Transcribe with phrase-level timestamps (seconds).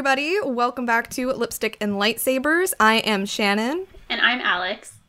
[0.00, 0.40] everybody.
[0.42, 2.72] Welcome back to Lipstick and Lightsabers.
[2.80, 3.86] I am Shannon.
[4.08, 4.99] And I'm Alex.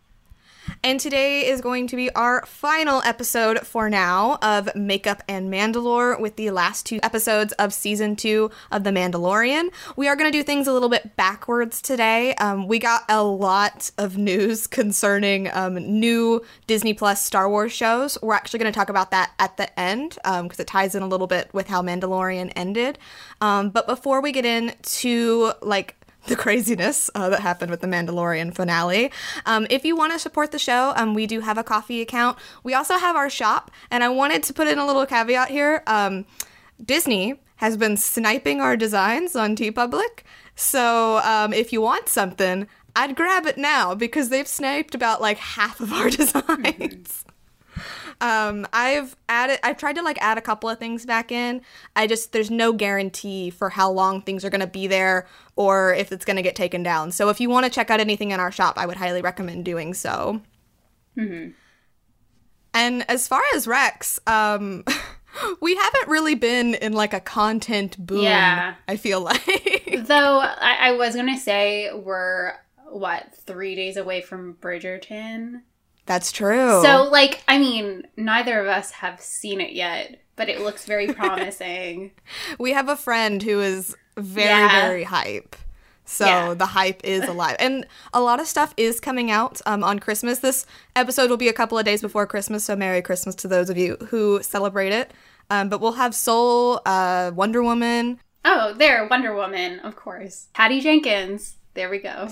[0.84, 6.20] And today is going to be our final episode for now of Makeup and Mandalore
[6.20, 9.70] with the last two episodes of season two of The Mandalorian.
[9.96, 12.34] We are going to do things a little bit backwards today.
[12.36, 18.18] Um, we got a lot of news concerning um, new Disney Plus Star Wars shows.
[18.24, 21.04] We're actually going to talk about that at the end because um, it ties in
[21.04, 22.98] a little bit with how Mandalorian ended.
[23.40, 25.96] Um, but before we get into like
[26.28, 29.12] the craziness uh, that happened with the Mandalorian finale.
[29.46, 32.38] Um, if you want to support the show, um, we do have a Ko-fi account.
[32.64, 35.84] We also have our shop, and I wanted to put in a little caveat here.
[35.88, 36.26] Um,
[36.84, 40.24] Disney has been sniping our designs on TeePublic,
[40.56, 45.38] so um, if you want something, I'd grab it now because they've sniped about like
[45.38, 47.26] half of our designs.
[48.22, 51.62] Um, I've added, I've tried to like add a couple of things back in.
[51.96, 55.94] I just, there's no guarantee for how long things are going to be there or
[55.96, 57.12] if it's going to get taken down.
[57.12, 59.66] So if you want to check out anything in our shop, I would highly recommend
[59.66, 60.42] doing so.
[61.18, 61.52] Mm-hmm.
[62.74, 64.86] And as far as Rex, um,
[65.62, 68.24] we haven't really been in like a content boom.
[68.24, 68.76] Yeah.
[68.88, 69.44] I feel like.
[70.06, 72.54] Though I, I was going to say we're,
[72.88, 75.62] what, three days away from Bridgerton?
[76.12, 76.82] That's true.
[76.84, 81.08] So, like, I mean, neither of us have seen it yet, but it looks very
[81.14, 82.12] promising.
[82.60, 84.82] we have a friend who is very, Yeah.
[84.88, 85.56] very hype.
[86.04, 86.54] So Yeah.
[86.54, 87.56] the hype is alive.
[87.60, 90.40] And a lot of stuff is coming out um, on Christmas.
[90.40, 90.66] This
[90.98, 93.78] episode will be a couple of days before Christmas, so Merry Christmas to those of
[93.78, 95.14] you who celebrate it.
[95.50, 98.20] Um, but we'll have Soul, uh, Wonder Woman.
[98.44, 100.50] oh, there, Wonder Woman, of course.
[100.54, 101.56] Patty Jenkins.
[101.74, 102.28] There we go.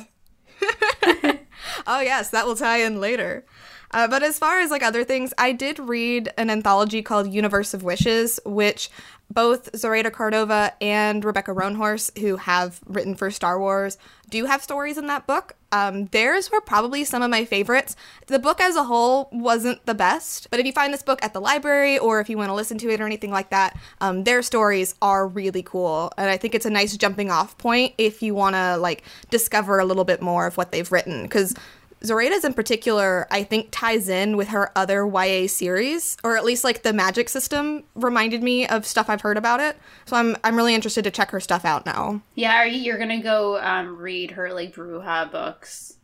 [1.87, 3.43] Oh, yes, that will tie in later.
[3.91, 7.73] Uh, but as far as like other things, I did read an anthology called Universe
[7.73, 8.89] of Wishes, which
[9.31, 13.97] both Zoraida Córdova and Rebecca Roanhorse, who have written for Star Wars,
[14.29, 15.55] do have stories in that book.
[15.71, 17.95] Um, theirs were probably some of my favorites.
[18.25, 21.33] The book as a whole wasn't the best, but if you find this book at
[21.33, 24.23] the library or if you want to listen to it or anything like that, um,
[24.23, 26.11] their stories are really cool.
[26.17, 29.79] And I think it's a nice jumping off point if you want to like discover
[29.79, 31.23] a little bit more of what they've written.
[31.23, 31.53] Because
[32.01, 36.63] Zoraida's in particular, I think, ties in with her other YA series, or at least
[36.63, 39.77] like the magic system reminded me of stuff I've heard about it.
[40.05, 42.21] So I'm I'm really interested to check her stuff out now.
[42.35, 45.95] Yeah, are you, you're going to go um, read her, like, Bruja books?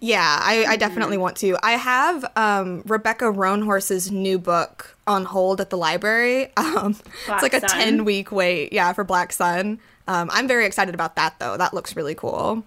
[0.00, 1.56] Yeah, I, I definitely want to.
[1.62, 6.52] I have um, Rebecca Roanhorse's new book on hold at the library.
[6.76, 6.94] Um,
[7.28, 9.78] it's like a 10 week wait, yeah, for Black Sun.
[10.08, 11.56] Um, I'm very excited about that, though.
[11.56, 12.64] That looks really cool.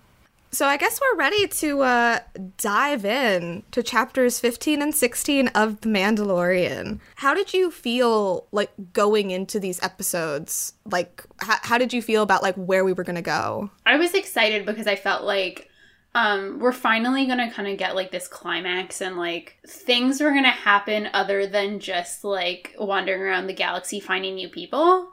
[0.52, 2.20] So I guess we're ready to uh,
[2.58, 7.00] dive in to chapters 15 and 16 of The Mandalorian.
[7.16, 10.74] How did you feel like going into these episodes?
[10.86, 13.70] Like, h- how did you feel about like where we were gonna go?
[13.86, 15.68] I was excited because I felt like
[16.16, 20.50] um we're finally gonna kind of get like this climax and like things were gonna
[20.50, 25.10] happen other than just like wandering around the galaxy finding new people.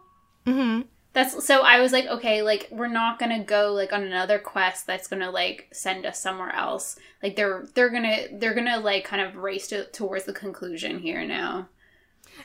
[0.47, 0.83] Mm-hmm.
[1.17, 4.87] That's so I was like, okay, like we're not gonna go like on another quest
[4.87, 6.99] that's gonna like send us somewhere else.
[7.23, 11.25] Like they're they're gonna they're gonna like kind of race to, towards the conclusion here
[11.25, 11.71] now.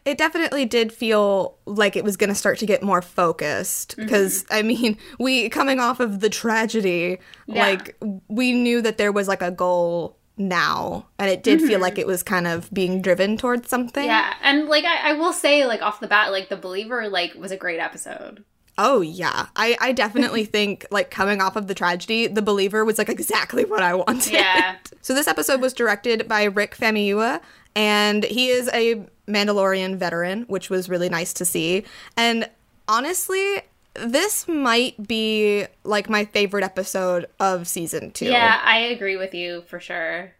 [0.05, 4.05] It definitely did feel like it was going to start to get more focused mm-hmm.
[4.05, 7.17] because I mean, we coming off of the tragedy,
[7.47, 7.65] Yeah.
[7.65, 7.97] like
[8.29, 12.01] we knew that there was like a goal now, and it did feel like mm-hmm.
[12.01, 14.05] it was kind of being driven towards something.
[14.05, 17.33] Yeah, and like I, I will say, like off the bat, like the believer like
[17.33, 18.45] was a great episode.
[18.77, 22.97] Oh yeah, I I definitely think like coming off of the tragedy, the believer was
[22.97, 24.33] like exactly what I wanted.
[24.33, 24.75] Yeah.
[25.03, 27.41] So this episode was directed by Rick Famuyiwa,
[27.75, 31.85] and he is a Mandalorian veteran, which was really nice to see.
[32.15, 32.47] And
[32.87, 33.63] honestly,
[33.95, 38.25] this might be like my favorite episode of season two.
[38.25, 40.33] Yeah, I agree with you for sure.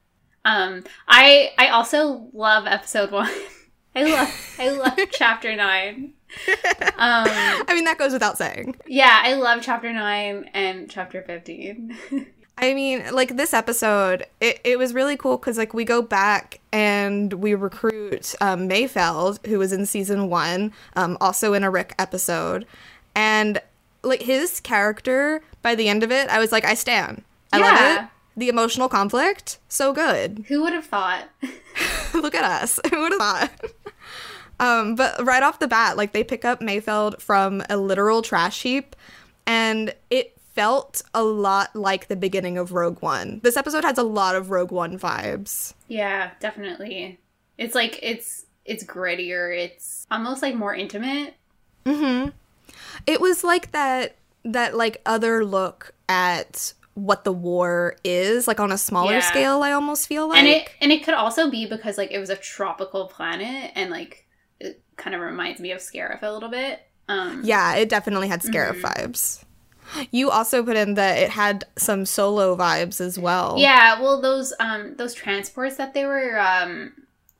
[0.46, 3.32] Um, I I also love episode one.
[3.96, 6.14] I love I love chapter nine.
[6.82, 8.76] Um, I mean that goes without saying.
[8.88, 11.96] yeah, I love chapter nine and chapter fifteen.
[12.58, 16.60] I mean, like this episode, it, it was really cool because like we go back
[16.72, 21.96] and we recruit um, Mayfeld, who was in season one, um, also in a Rick
[21.98, 22.68] episode,
[23.16, 23.60] and
[24.04, 27.24] like his character by the end of it, I was like, I stand.
[27.52, 28.04] I love Yeah.
[28.04, 28.10] it.
[28.38, 30.46] The emotional conflict, so good.
[30.48, 31.30] Who would have thought?
[32.14, 32.80] Look at us.
[32.90, 33.52] Who would have thought?
[34.62, 38.62] Um, but right off the bat, like they pick up Mayfeld from a literal trash
[38.62, 38.96] heap,
[39.46, 43.40] and it felt a lot like the beginning of Rogue One.
[43.44, 45.74] This episode has a lot of Rogue One vibes.
[45.88, 47.20] Yeah, definitely.
[47.58, 49.58] It's like it's it's grittier.
[49.58, 51.34] It's almost like more intimate.
[51.86, 52.30] Mm-hmm.
[53.08, 54.16] It was like that
[54.46, 59.20] that like other look at what the war is, like on a smaller Yeah.
[59.22, 60.38] scale, I almost feel like.
[60.40, 63.90] and it and it could also be because like it was a tropical planet and
[63.90, 64.28] like
[65.02, 66.80] kind of reminds me of Scarif a little bit.
[67.10, 68.86] Um Yeah, it definitely had Scarif Mm-hmm.
[68.86, 69.44] vibes.
[70.12, 73.56] You also put in that it had some solo vibes as well.
[73.58, 76.94] Yeah, well those um those transports that they were um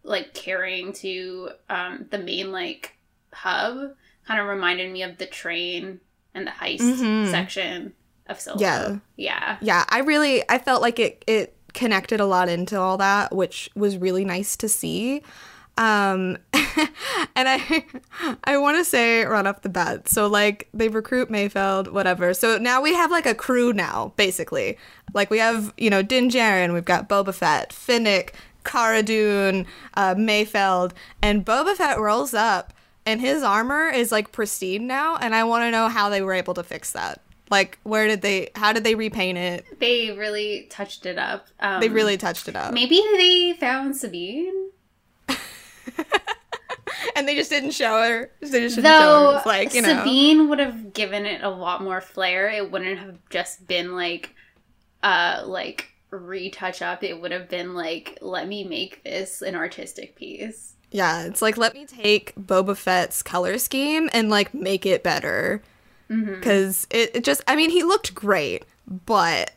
[0.04, 2.98] like carrying to um the main like
[3.34, 3.94] hub
[4.28, 6.00] kind of reminded me of the train
[6.34, 7.30] and the heist Mhm.
[7.32, 7.94] section
[8.28, 8.60] of Solo.
[8.60, 8.96] Yeah.
[9.16, 9.58] Yeah.
[9.62, 13.70] Yeah, I really I felt like it it connected a lot into all that, which
[13.76, 15.24] was really nice to see.
[15.82, 16.38] Um
[17.36, 17.86] and I
[18.44, 20.08] I want to say right off the bat.
[20.08, 22.34] So like they recruit Mayfeld, whatever.
[22.34, 24.78] So now we have like a crew now, basically.
[25.14, 28.34] Like we have, you know, Din Djarin, we've got Boba Fett, Fennec,
[28.64, 30.92] Cara Dune, uh, Mayfeld,
[31.22, 32.74] and Boba Fett rolls up
[33.06, 36.34] and his armor is like pristine now, and I want to know how they were
[36.34, 37.20] able to fix that.
[37.50, 38.50] Like, where did they?
[38.56, 39.66] How did they repaint it?
[39.80, 41.48] They really touched it up.
[41.60, 44.70] Um, They really touched it up, maybe they found Sabine.
[47.16, 48.32] and they just didn't show her.
[48.40, 49.42] They just didn't show her.
[49.46, 52.50] Like you know, Sabine would have given it a lot more flair.
[52.50, 54.34] It wouldn't have just been like
[55.04, 57.04] uh like retouch up.
[57.04, 60.74] It would have been like let me make this an artistic piece.
[60.92, 61.24] yeah.
[61.24, 65.62] It's like let me take Boba Fett's color scheme and like make it better
[66.10, 66.36] Mm-hmm.
[66.36, 67.42] because it, it just.
[67.48, 68.66] I mean, he looked great,
[69.06, 69.52] but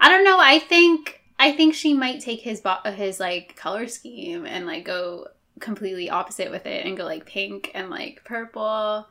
[0.00, 0.38] I don't know.
[0.40, 4.84] I think I think she might take his bo- his like color scheme and like
[4.84, 5.28] go
[5.60, 9.06] completely opposite with it and go like pink and like purple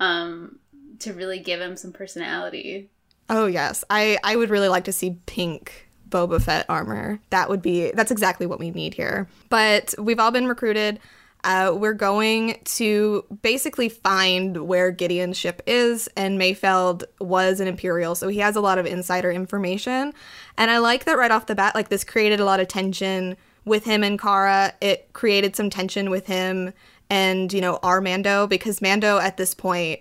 [0.00, 0.58] um
[0.98, 2.90] to really give him some personality.
[3.28, 7.20] Oh yes, I I would really like to see pink Boba Fett armor.
[7.30, 9.28] That would be that's exactly what we need here.
[9.48, 11.00] But we've all been recruited.
[11.44, 18.14] Uh, we're going to basically find where Gideon's ship is, and Mayfeld was an Imperial,
[18.14, 20.12] so he has a lot of insider information.
[20.56, 23.36] And I like that right off the bat, like this created a lot of tension
[23.64, 24.72] with him and Cara.
[24.80, 26.72] It created some tension with him
[27.10, 30.00] and, you know, our Mando, because Mando at this point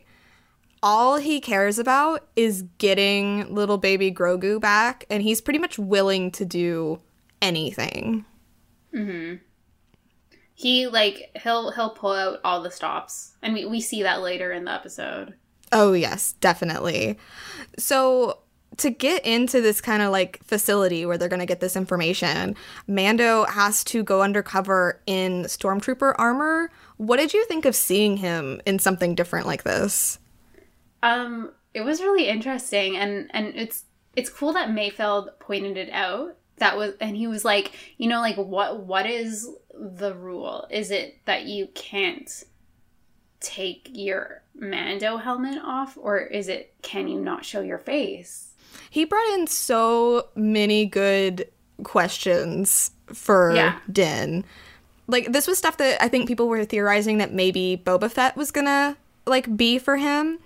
[0.83, 6.29] all he cares about is getting little baby Grogu back, and he's pretty much willing
[6.31, 6.99] to do
[7.41, 8.25] anything.
[10.55, 13.33] He like he'll he'll pull out all the stops.
[13.41, 15.35] And we, we see that later in the episode.
[15.73, 17.17] Oh, yes, definitely.
[17.79, 18.39] So,
[18.77, 22.55] to get into this kind of like facility where they're going to get this information,
[22.87, 26.71] Mando has to go undercover in stormtrooper armor.
[26.97, 30.19] What did you think of seeing him in something different like this?
[31.01, 33.83] Um, it was really interesting, and and it's
[34.15, 36.37] it's cool that Mayfeld pointed it out.
[36.57, 40.67] That was, and he was like, you know, like what what is the rule?
[40.69, 42.29] Is it that you can't
[43.39, 48.53] take your Mando helmet off, or is it can you not show your face?
[48.89, 51.47] He brought in so many good
[51.83, 53.79] questions for Yeah.
[53.91, 54.45] Din.
[55.07, 58.51] Like this was stuff that I think people were theorizing that maybe Boba Fett was
[58.51, 58.95] gonna
[59.25, 60.39] like be for him,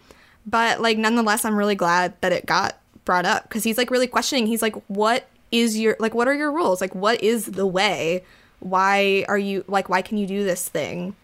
[0.45, 4.07] but like nonetheless, I'm really glad that it got brought up because he's like really
[4.07, 4.47] questioning.
[4.47, 6.13] He's like, "What is your like?
[6.15, 6.81] What are your rules?
[6.81, 8.23] Like, what is the way?
[8.59, 9.89] Why are you like?
[9.89, 11.15] Why can you do this thing?"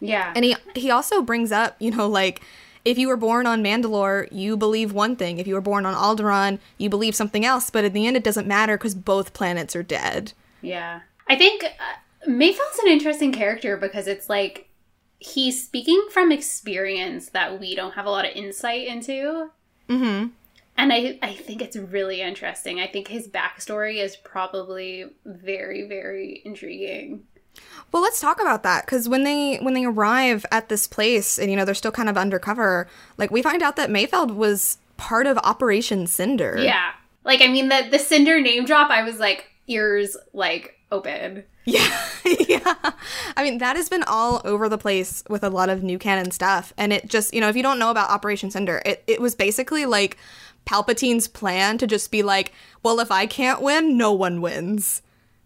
[0.00, 2.40] Yeah, And he he also brings up, you know, like
[2.84, 5.38] if you were born on Mandalore, you believe one thing.
[5.38, 7.70] If you were born on Alderaan, you believe something else.
[7.70, 10.32] But in the end, it doesn't matter because both planets are dead.
[10.62, 11.00] Yeah.
[11.26, 14.68] I think uh, Mayfeld's an interesting character because it's like
[15.18, 19.50] he's speaking from experience that we don't have a lot of insight into.
[19.88, 20.28] Mm-hmm.
[20.78, 22.80] And I, I think it's really interesting.
[22.80, 27.24] I think his backstory is probably very, very intriguing.
[27.92, 31.50] Well, let's talk about that because when they when they arrive at this place and
[31.50, 35.26] you know they're still kind of undercover, like we find out that Mayfeld was part
[35.26, 36.58] of Operation Cinder.
[36.58, 36.92] Yeah.
[37.24, 41.44] Like, I mean, the, the Cinder name drop, I was like, ears like open.
[41.68, 42.00] Yeah.
[42.24, 42.92] yeah.
[43.36, 46.30] I mean, that has been all over the place with a lot of new canon
[46.30, 46.72] stuff.
[46.78, 49.34] And it just, you know, if you don't know about Operation Cinder, it, it was
[49.34, 50.16] basically like
[50.68, 55.00] Palpatine's plan to just be like, well, if I can't win, no one wins.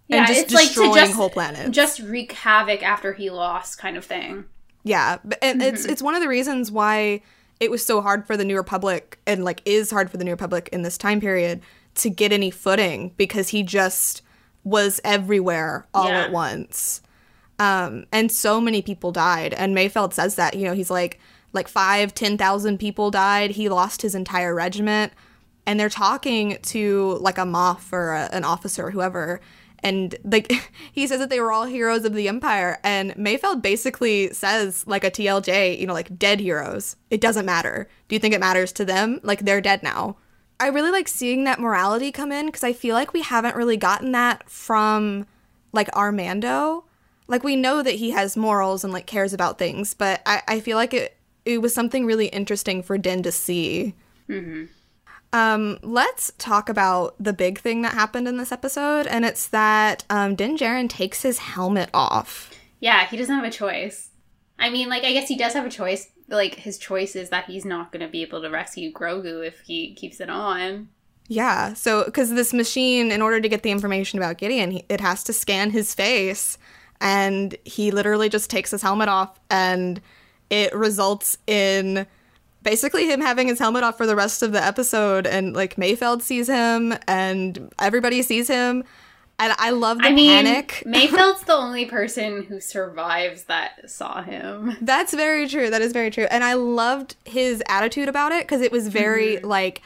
[0.09, 1.71] Yeah, and just destroying whole planets.
[1.71, 4.45] Just wreak havoc after he lost, kind of thing.
[4.83, 7.23] Yeah, but and it's it's one of the reasons why
[7.61, 10.33] it was so hard for the New Republic and like is hard for the New
[10.33, 11.61] Republic in this time period
[11.95, 14.23] to get any footing because he just
[14.65, 16.23] was everywhere all Yeah.
[16.23, 17.01] at once.
[17.61, 19.55] Um, and so many people died.
[19.55, 21.21] And Mayfeld says that, you know, he's like
[21.53, 23.53] like five, ten thousand people died.
[23.53, 25.13] He lost his entire regiment.
[25.65, 29.41] And they're talking to like a Moff or a, an officer or whoever,
[29.83, 30.53] and like
[30.93, 32.79] he says that they were all heroes of the empire.
[32.83, 36.97] And mayfeld basically says like a tlj you know like dead heroes.
[37.11, 37.89] It doesn't matter.
[38.09, 39.21] Do you think it matters to them?
[39.23, 40.17] Like they're dead now.
[40.61, 43.77] I really like seeing that morality come in because i feel like we haven't really
[43.77, 45.27] gotten that from
[45.73, 46.85] like our Mando.
[47.27, 50.61] Like we know that he has morals and like cares about things but i, I
[50.61, 53.95] feel like it it was something really interesting for din to see
[55.33, 60.05] um, let's talk about the big thing that happened in this episode, and it's that
[60.11, 62.51] um, Din Djarin takes his helmet off.
[62.81, 64.11] Yeah, he doesn't have a choice.
[64.59, 66.11] I mean, like, I guess he does have a choice.
[66.29, 69.61] Like, his choice is that he's not going to be able to rescue Grogu if
[69.61, 70.89] he keeps it on.
[71.29, 75.01] Yeah, so because this machine, in order to get the information about Gideon, he, it
[75.01, 76.59] has to scan his face,
[77.01, 80.01] and he literally just takes his helmet off, and
[80.53, 82.07] it results in
[82.63, 86.23] basically him having his helmet off for the rest of the episode, and like Mayfeld
[86.23, 88.85] sees him, and everybody sees him,
[89.39, 90.83] and I love the I mean, panic.
[90.87, 94.77] Mayfeld's the only person who survives that saw him.
[94.81, 95.71] That's very true.
[95.71, 96.27] That is very true.
[96.31, 99.47] And I loved his attitude about it because it was very Mm-hmm.
[99.49, 99.83] like,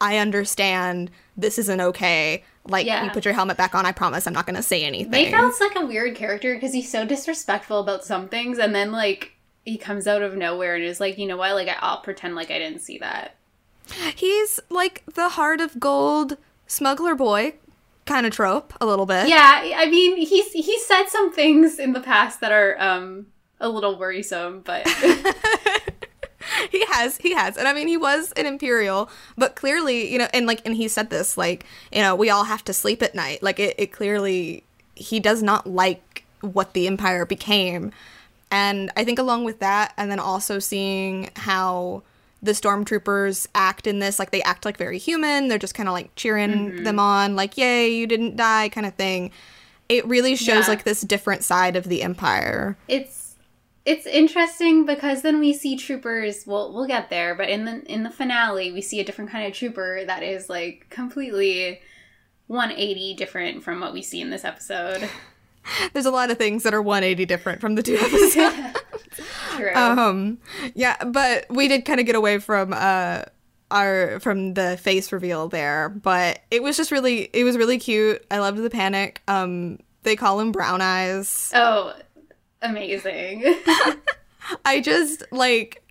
[0.00, 2.44] I understand this isn't okay.
[2.66, 3.04] Like, Yeah.
[3.04, 3.86] you put your helmet back on.
[3.86, 5.32] I promise I'm not going to say anything.
[5.32, 9.32] Mayfeld's like a weird character because he's so disrespectful about some things, and then like
[9.70, 11.54] he comes out of nowhere and is like, you know what?
[11.54, 13.36] Like I'll pretend like I didn't see that.
[14.14, 16.36] He's like the heart of gold
[16.66, 17.54] smuggler boy
[18.04, 19.28] kind of trope a little bit.
[19.28, 23.26] Yeah, I mean, he's he said some things in the past that are um
[23.60, 24.88] a little worrisome, but
[26.70, 30.26] he has he has and i mean he was an imperial but clearly you know
[30.32, 33.14] and like and he said this like you know we all have to sleep at
[33.14, 37.92] night like it, it clearly he does not like what the empire became
[38.50, 42.02] and i think along with that and then also seeing how
[42.42, 45.92] the stormtroopers act in this like they act like very human they're just kind of
[45.92, 46.84] like cheering mm-hmm.
[46.84, 49.30] them on like yay you didn't die kind of thing
[49.88, 50.68] it really shows Yeah.
[50.68, 53.20] like this different side of the empire it's
[53.84, 56.46] it's interesting because then we see troopers.
[56.46, 59.46] Well, we'll get there, but in the in the finale, we see a different kind
[59.46, 61.80] of trooper that is like completely
[62.48, 65.08] 180 different from what we see in this episode.
[65.92, 68.34] there's a lot of things that are 180 different from the two episodes
[69.56, 69.72] True.
[69.74, 70.38] Um,
[70.74, 73.22] yeah, but we did kind of get away from uh
[73.70, 78.24] our from the face reveal there, but it was just really it was really cute.
[78.30, 79.22] I loved the panic.
[79.28, 81.52] Um, they call him Brown Eyes.
[81.54, 81.94] oh,
[82.62, 83.44] amazing.
[84.64, 85.84] I just like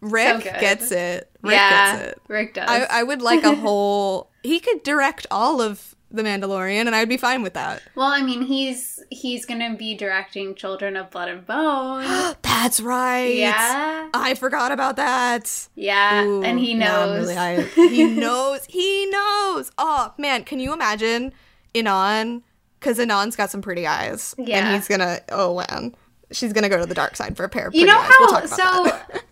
[0.00, 0.60] Rick good.
[0.60, 1.30] gets it.
[1.42, 2.22] Rick yeah, gets it.
[2.28, 2.68] Rick does.
[2.68, 4.30] I, I would like a whole.
[4.42, 7.82] He could direct all of the Mandalorian, and I'd be fine with that.
[7.94, 12.04] well, I mean, he's he's gonna be directing Children of Blood and Bone.
[12.42, 13.34] That's right.
[13.34, 15.68] yeah, I forgot about that.
[15.74, 17.26] yeah, Ooh, and he knows.
[17.28, 18.64] really he knows.
[18.66, 19.70] He knows.
[19.78, 21.32] Oh man, can you imagine
[21.74, 22.42] Inan?
[22.80, 24.34] Because Inan's got some pretty eyes.
[24.38, 24.58] Yeah.
[24.66, 25.20] And he's gonna.
[25.30, 25.94] Oh man,
[26.30, 28.10] she's gonna go to the dark side for a pair of you know eyes.
[28.20, 29.18] We'll how about so.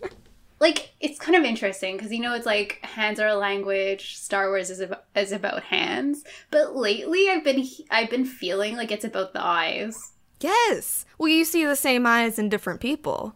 [0.61, 4.49] like it's kind of interesting because you know it's like hands are a language star
[4.49, 9.05] wars is about, is about hands but lately i've been i've been feeling like it's
[9.05, 11.07] about the eyes yes.
[11.17, 13.35] Well, you see the same eyes in different people.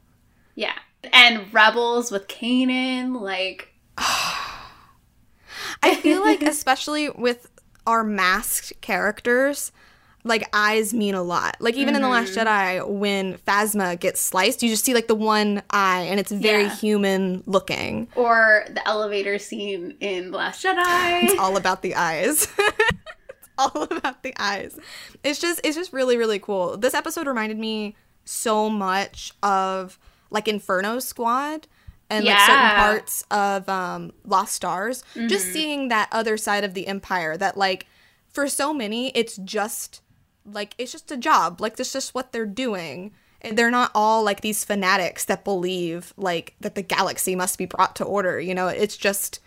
[0.55, 0.79] yeah
[1.13, 3.73] and rebels with kanan like
[5.83, 7.51] I feel like, especially with
[7.87, 9.73] our masked characters,
[10.29, 11.57] like eyes mean a lot.
[11.59, 12.47] Like even in the Last Mm-hmm.
[12.47, 16.65] Jedi, when Phasma gets sliced, you just see like the one eye, and it's very
[16.65, 16.77] Yeah.
[16.77, 18.09] human looking.
[18.15, 22.47] or the elevator scene in the last jedi It's all about the eyes.
[22.59, 24.79] it's all about the eyes.
[25.25, 26.77] It's just it's just really really cool.
[26.77, 29.99] This episode reminded me so much of
[30.31, 31.67] like Inferno Squad
[32.11, 35.03] and like certain parts of um Lost Stars.
[35.15, 37.87] Just seeing that other side of the empire that like
[38.33, 40.03] for so many it's just
[40.53, 41.61] like it's just a job.
[41.61, 43.13] Like that's just what they're doing.
[43.41, 47.67] And They're not all like these fanatics that believe like that the galaxy must be
[47.67, 48.41] brought to order.
[48.41, 49.41] You know, it's just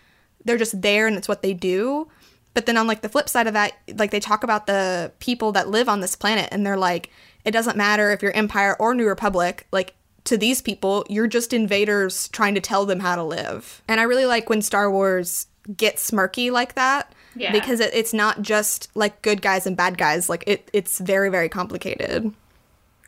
[0.46, 2.08] they're just there and it's what they do.
[2.53, 5.51] But then on like the flip side of that, like they talk about the people
[5.53, 7.10] that live on this planet and they're like,
[7.46, 9.93] it doesn't matter if you're Empire or New Republic, like
[10.25, 13.81] to these people, you're just invaders trying to tell them how to live.
[13.88, 17.13] And I really like when Star Wars gets smirky like that.
[17.35, 17.51] Yeah.
[17.51, 20.29] Because it, it's not just like good guys and bad guys.
[20.29, 22.33] Like it, it's very, very complicated.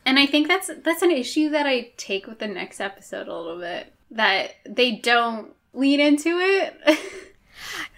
[0.06, 3.34] and i think that's that's an issue that i take with the next episode a
[3.38, 6.74] little bit that they don't lean into it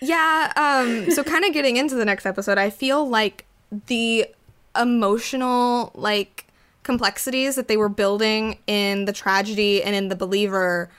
[0.02, 3.46] Yeah, um so kind of getting into the next episode, I feel like
[3.88, 4.28] the
[4.76, 6.46] emotional like
[6.84, 10.90] complexities that they were building in the tragedy and in the believer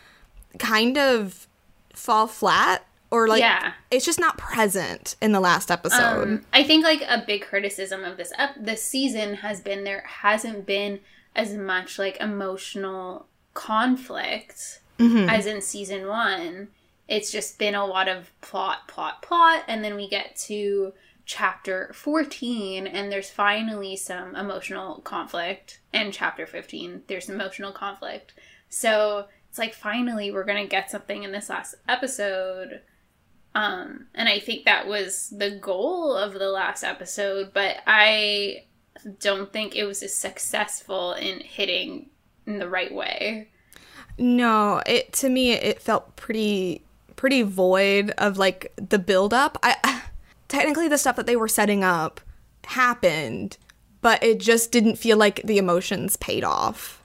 [0.59, 1.47] kind of
[1.95, 3.73] fall flat or like Yeah.
[3.91, 6.23] it's just not present in the last episode.
[6.23, 10.03] Um, I think like a big criticism of this ep- this season has been there
[10.07, 11.01] hasn't been
[11.35, 15.31] as much like emotional conflict Mhm.
[15.31, 16.69] as in season one.
[17.09, 20.93] It's just been a lot of plot, plot, plot, and then we get to
[21.25, 28.33] chapter 14 and there's finally some emotional conflict and chapter 15 there's emotional conflict
[28.69, 32.81] so it's like finally we're gonna get something in this last episode
[33.57, 38.63] um and i think that was the goal of the last episode but i
[39.21, 42.11] don't think it was as successful in hitting
[42.47, 43.49] in the right way
[44.19, 46.83] No, it to me it felt pretty
[47.17, 49.59] pretty void of like the build up.
[49.63, 50.03] I
[50.49, 52.21] technically the stuff that they were setting up
[52.65, 53.59] happened,
[54.01, 57.03] but it just didn't feel like the emotions paid off.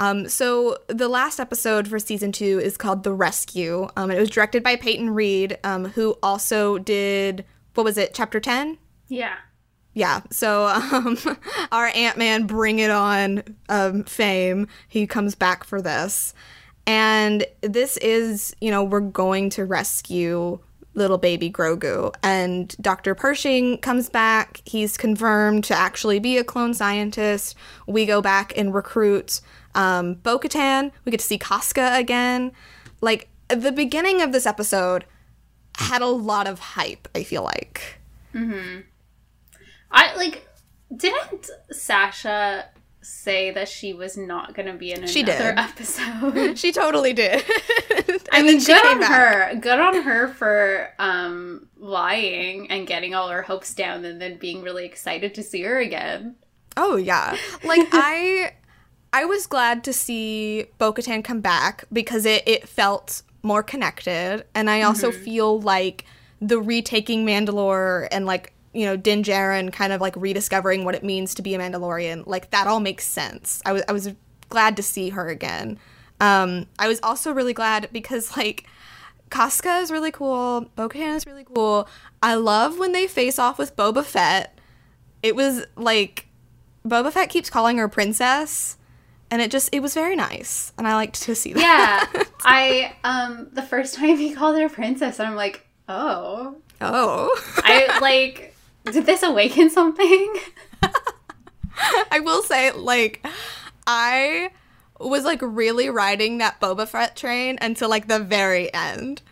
[0.00, 3.84] Um, so the last episode for season two is called The Rescue.
[3.96, 8.14] Um, and it was directed by Peyton Reed, um, who also did what was it,
[8.14, 8.78] chapter ten?
[9.08, 9.36] yeah
[9.94, 11.18] Yeah, so um,
[11.72, 16.34] our Ant Man Bring It On um, fame, he comes back for this.
[16.86, 20.58] And this is, you know, we're going to rescue
[20.94, 22.12] little baby Grogu.
[22.22, 23.14] And Dr.
[23.14, 24.60] Pershing comes back.
[24.64, 27.54] He's confirmed to actually be a clone scientist.
[27.86, 29.40] We go back and recruit
[29.74, 30.92] um, Bo Katan.
[31.04, 32.52] We get to see Koska again.
[33.00, 35.04] Like, the beginning of this episode
[35.76, 37.98] had a lot of hype, I feel like.
[38.34, 38.80] Mm-hmm.
[39.90, 40.46] I like
[40.94, 42.66] didn't Sasha
[43.02, 45.40] say that she was not going to be in another She did.
[45.58, 46.58] episode?
[46.58, 47.42] She totally did.
[48.32, 49.10] I And mean, good on back.
[49.10, 49.54] her.
[49.58, 54.62] Good on her for um lying and getting all her hopes down and then being
[54.62, 56.36] really excited to see her again.
[56.76, 57.36] Oh yeah.
[57.64, 58.52] Like I
[59.12, 64.44] I was glad to see Bo-Katan come back because it, it felt more connected.
[64.54, 66.04] And I also feel like
[66.40, 71.02] the retaking Mandalore and like, you know, Din Djarin kind of like rediscovering what it
[71.02, 73.60] means to be a Mandalorian, like that all makes sense.
[73.64, 74.10] I was I was
[74.48, 75.78] glad to see her again.
[76.20, 78.66] Um, I was also really glad because like
[79.30, 81.88] Koska is really cool, Bo-Katan is really cool.
[82.22, 84.58] I love when they face off with Boba Fett.
[85.22, 86.26] It was like
[86.86, 88.76] Boba Fett keeps calling her princess,
[89.30, 92.10] and it just it was very nice, and I liked to see that.
[92.14, 92.24] Yeah.
[92.44, 96.56] I um the first time he called her princess, I'm like, "Oh.
[96.80, 100.34] oh, I like did this awaken something?"
[102.10, 103.26] I will say, like,
[103.86, 104.50] I
[104.98, 109.22] was like really riding that Boba Fett train until like the very end.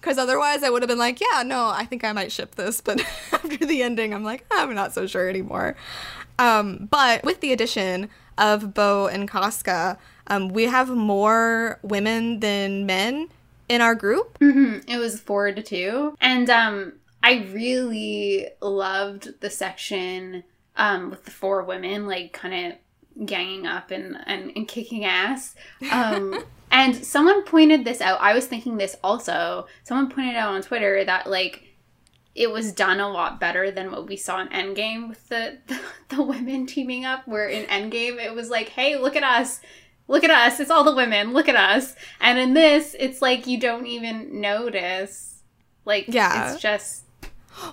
[0.00, 2.80] Because otherwise, I would have been like, yeah, no, I think I might ship this.
[2.80, 3.00] But
[3.32, 5.76] after the ending, I'm like, I'm not so sure anymore.
[6.40, 12.86] Um, but with the addition of Bo and Koska, um, we have more women than
[12.86, 13.28] men
[13.68, 14.38] in our group.
[14.38, 14.84] Mhm.
[14.88, 16.16] It was four to two.
[16.20, 20.44] And um I really loved the section
[20.76, 25.54] um with the four women like kind of ganging up and, and, and kicking ass.
[25.90, 28.20] Um and someone pointed this out.
[28.20, 29.66] I was thinking this also.
[29.84, 31.64] Someone pointed out on Twitter that like
[32.34, 35.80] it was done a lot better than what we saw in Endgame with the, the,
[36.16, 37.26] the women teaming up.
[37.28, 39.60] Where in Endgame it was like, hey, look at us.
[40.08, 40.58] Look at us.
[40.60, 41.32] It's all the women.
[41.32, 41.94] Look at us.
[42.20, 45.42] And in this, it's like you don't even notice.
[45.84, 46.52] Like, Yeah.
[46.52, 47.04] it's just.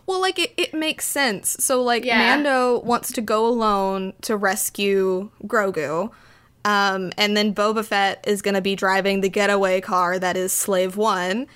[0.05, 1.55] Well, like it, it makes sense.
[1.59, 2.17] So like Yeah.
[2.19, 6.11] Mando wants to go alone to rescue Grogu.
[6.65, 10.51] Um, and then Boba Fett is going to be driving the getaway car that is
[10.51, 11.47] Slave One.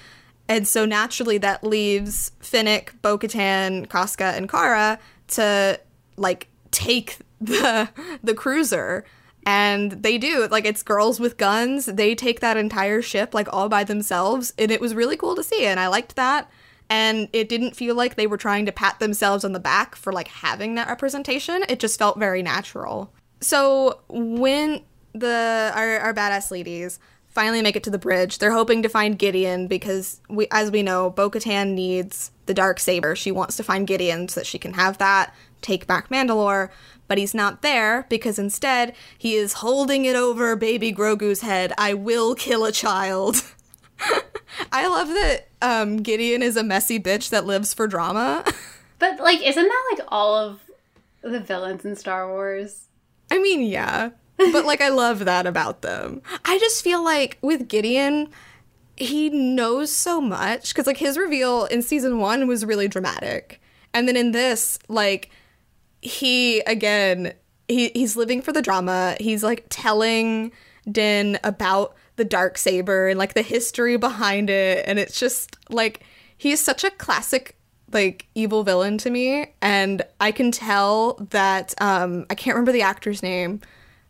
[0.48, 5.80] And so naturally that leaves Fennec, Bo Katan, Koska, and Cara to
[6.18, 7.90] like take the
[8.24, 9.06] the cruiser.
[9.46, 10.48] And they do.
[10.50, 11.86] Like it's girls with guns.
[11.86, 14.54] They take that entire ship like all by themselves.
[14.58, 15.66] And it was really cool to see.
[15.66, 16.50] And I liked that
[16.90, 20.14] and it didn't feel like they were trying to pat themselves on the back for
[20.14, 24.82] like having that representation it just felt very natural so when
[25.14, 27.00] the our, our badass ladies
[27.34, 30.84] finally make it to the bridge they're hoping to find gideon because we as we
[30.84, 34.74] know bo-katan needs the dark saber she wants to find gideon so that she can
[34.74, 36.70] have that take back mandalore
[37.08, 41.94] but he's not there because instead he is holding it over baby grogu's head i
[41.94, 43.44] will kill a child
[44.72, 48.44] I love that um, Gideon is a messy bitch that lives for drama.
[49.00, 50.62] But, like, isn't that like all of
[51.24, 52.88] the villains in Star Wars?
[53.30, 54.12] I mean, yeah.
[54.38, 56.22] But like I love that about them.
[56.46, 58.30] I just feel like with Gideon,
[58.98, 63.62] he knows so much cuz like his reveal in season 1 was really dramatic.
[63.94, 65.30] And then in this, like
[66.02, 67.34] he again,
[67.68, 69.16] he he's living for the drama.
[69.20, 70.52] He's like telling
[70.92, 76.04] Din about the dark saber and like the history behind it and it's just like
[76.38, 77.56] he's such a classic
[77.92, 82.82] like evil villain to me and i can tell that um i can't remember the
[82.82, 83.60] actor's name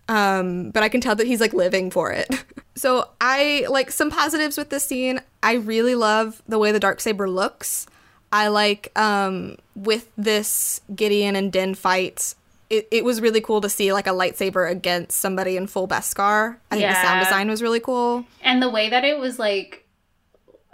[0.09, 2.29] um but i can tell that he's like living for it
[2.75, 6.99] so i like some positives with this scene i really love the way the dark
[6.99, 7.87] saber looks
[8.31, 12.35] i like um with this gideon and din fight
[12.69, 16.57] it, it was really cool to see like a lightsaber against somebody in full beskar
[16.71, 19.87] i think the sound design was really cool And the way that it was like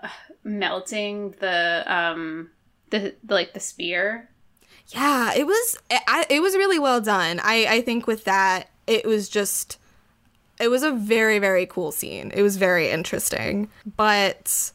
[0.44, 2.50] melting the um
[2.90, 4.30] the like the spear.
[4.88, 5.78] Yeah, it was.
[5.92, 7.40] I, it was really well done.
[7.44, 9.78] I I think with that, it was just.
[10.60, 12.32] It was a very very cool scene.
[12.34, 14.72] It was very interesting, but.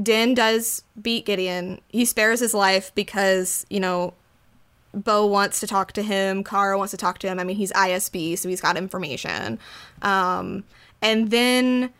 [0.00, 1.80] Din does beat Gideon.
[1.88, 4.14] He spares his life because, you know,
[4.94, 6.44] Bo wants to talk to him.
[6.44, 7.40] Cara wants to talk to him.
[7.40, 9.58] I mean, he's ISB, so he's got information.
[10.02, 10.62] Um,
[11.02, 11.90] and then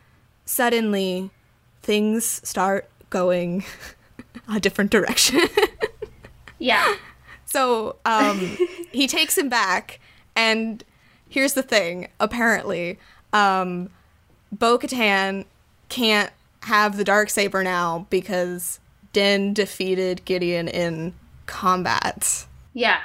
[0.45, 1.31] suddenly
[1.81, 3.63] things start going
[4.47, 5.41] a different direction.
[6.59, 6.95] Yeah.
[7.45, 8.57] So um,
[8.93, 9.99] he takes him back,
[10.37, 10.85] and
[11.31, 12.99] here's the thing: apparently,
[13.33, 13.89] um,
[14.51, 15.45] Bo Katan
[15.89, 16.29] can't
[16.63, 18.79] have the dark saber now because
[19.13, 21.13] Din defeated Gideon in
[21.47, 22.45] combat.
[22.73, 22.99] Yeah.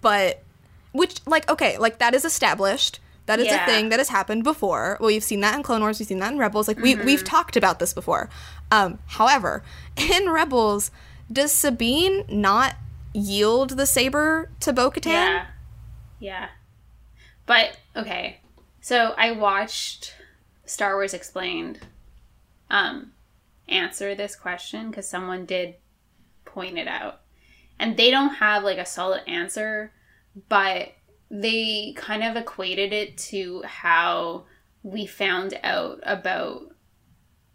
[0.00, 0.42] But
[0.92, 3.00] which, like, okay, like that is established.
[3.26, 3.62] That is Yeah.
[3.62, 4.96] a thing that has happened before.
[4.98, 5.98] Well, we've seen that in Clone Wars.
[5.98, 6.66] We've seen that in Rebels.
[6.68, 8.28] Like we we've talked about this before.
[8.72, 9.62] Um, however,
[9.96, 10.90] in Rebels,
[11.30, 12.76] does Sabine not
[13.12, 15.06] yield the saber to Bo-Katan?
[15.12, 15.46] Yeah.
[16.18, 16.48] Yeah.
[17.50, 18.38] But okay.
[18.80, 20.14] So I watched
[20.66, 21.80] Star Wars Explained
[22.70, 23.10] um
[23.68, 25.74] answer this question cuz someone did
[26.44, 27.22] point it out.
[27.76, 29.92] And they don't have like a solid answer,
[30.48, 30.92] but
[31.28, 34.44] they kind of equated it to how
[34.84, 36.70] we found out about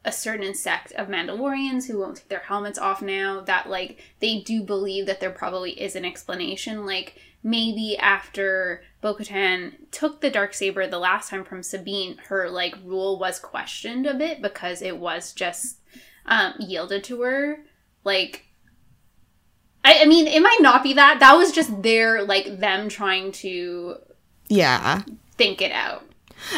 [0.04, 4.42] a certain sect of Mandalorians who won't take their helmets off now that like they
[4.42, 10.52] do believe that there probably is an explanation like maybe after Bo-Katan took the dark
[10.56, 14.98] saber the last time from Sabine her like rule was questioned a bit because it
[14.98, 15.78] was just
[16.26, 17.60] um yielded to her
[18.04, 18.48] like
[19.84, 23.32] I, I mean it might not be that that was just their like them trying
[23.34, 23.98] to
[24.50, 25.04] Yeah.
[25.38, 26.04] think it out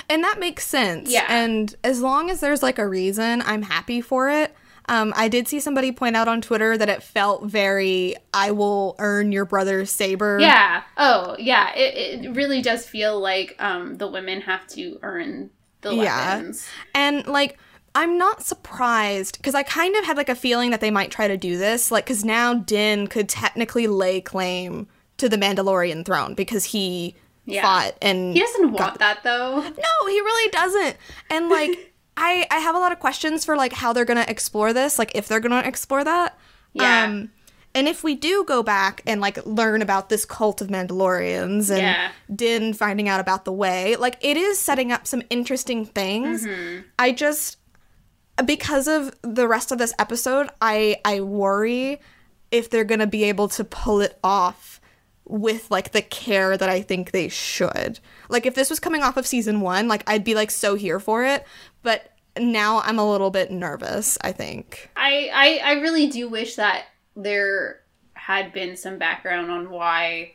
[0.09, 1.11] And that makes sense.
[1.11, 1.25] Yeah.
[1.29, 4.55] And as long as there's like a reason, I'm happy for it.
[4.89, 8.95] Um, I did see somebody point out on Twitter that it felt very, I will
[8.99, 10.37] earn your brother's saber.
[10.39, 10.83] Yeah.
[10.95, 11.73] Oh, yeah.
[11.75, 15.49] It, it really does feel like um, the women have to earn
[15.81, 16.65] the weapons.
[16.65, 16.89] Yeah.
[17.01, 17.57] And like,
[17.95, 21.27] I'm not surprised because I kind of had like a feeling that they might try
[21.27, 21.91] to do this.
[21.91, 27.61] Like, because now Din could technically lay claim to the Mandalorian throne because he Yeah.
[27.63, 29.59] fought and He doesn't got want that though.
[29.61, 30.97] No, he really doesn't.
[31.29, 34.29] And like I I have a lot of questions for like how they're going to
[34.29, 36.37] explore this, like if they're going to explore that.
[36.73, 37.03] Yeah.
[37.05, 37.31] Um
[37.75, 41.79] and if we do go back and like learn about this cult of Mandalorians and
[41.79, 42.11] Yeah.
[42.33, 46.45] Din finding out about the way, like it is setting up some interesting things.
[46.45, 46.81] Mm-hmm.
[46.97, 47.57] I just
[48.45, 52.01] because of the rest of this episode, I I worry
[52.51, 54.79] if they're going to be able to pull it off
[55.27, 57.99] with like the care that I think they should.
[58.29, 60.99] Like if this was coming off of season 1, like I'd be like so here
[60.99, 61.45] for it,
[61.83, 64.89] but now I'm a little bit nervous, I think.
[64.95, 66.85] I, I, I really do wish that
[67.15, 67.81] there
[68.13, 70.33] had been some background on why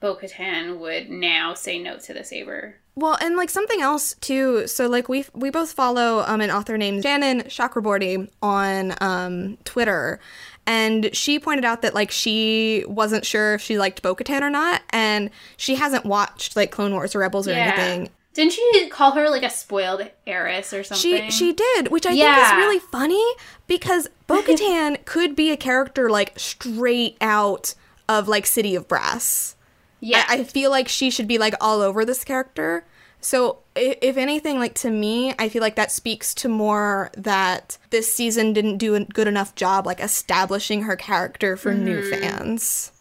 [0.00, 2.76] Bo Katan would now say no to the saber.
[2.94, 4.66] Well, and like something else too.
[4.66, 10.20] So like we we both follow um an author named Shannon Chakraborty on um Twitter,
[10.66, 14.82] and she pointed out that like she wasn't sure if she liked Bo-Katan or not,
[14.90, 17.72] and she hasn't watched like Clone Wars or Rebels or Yeah.
[17.74, 18.10] anything.
[18.34, 21.28] Didn't she call her like a spoiled heiress or something?
[21.28, 22.46] She she did, which I think Yeah.
[22.52, 23.24] is really funny
[23.66, 27.74] because Bo-Katan could be a character like straight out
[28.08, 29.54] of like City of Brass.
[30.00, 30.24] yeah.
[30.28, 32.84] I, I feel like she should be like all over this character.
[33.22, 38.12] So if anything, like to me, I feel like that speaks to more that this
[38.12, 42.20] season didn't do a good enough job like establishing her character for new mm-hmm.
[42.20, 42.91] fans.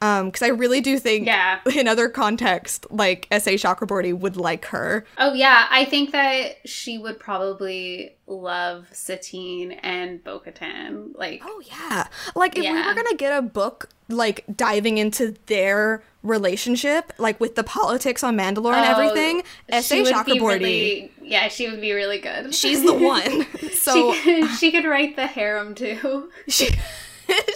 [0.00, 1.60] Um, because I really do think Yeah.
[1.74, 3.54] in other context, like S.A.
[3.54, 5.04] Chakraborty would like her.
[5.18, 11.16] Oh yeah, I think that she would probably love Satine and Bo-Katan.
[11.16, 12.06] Like, Oh yeah.
[12.36, 17.56] Like if we were gonna get a book like diving into their relationship, like with
[17.56, 20.02] the politics on Mandalore and oh, everything, S.A.
[20.04, 22.54] Chakraborty, really- yeah, she would be really good.
[22.54, 23.46] she's the one.
[23.72, 26.30] so she, could, she could write the harem too.
[26.46, 26.68] she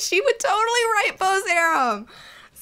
[0.01, 2.07] she would totally write Bo's harem.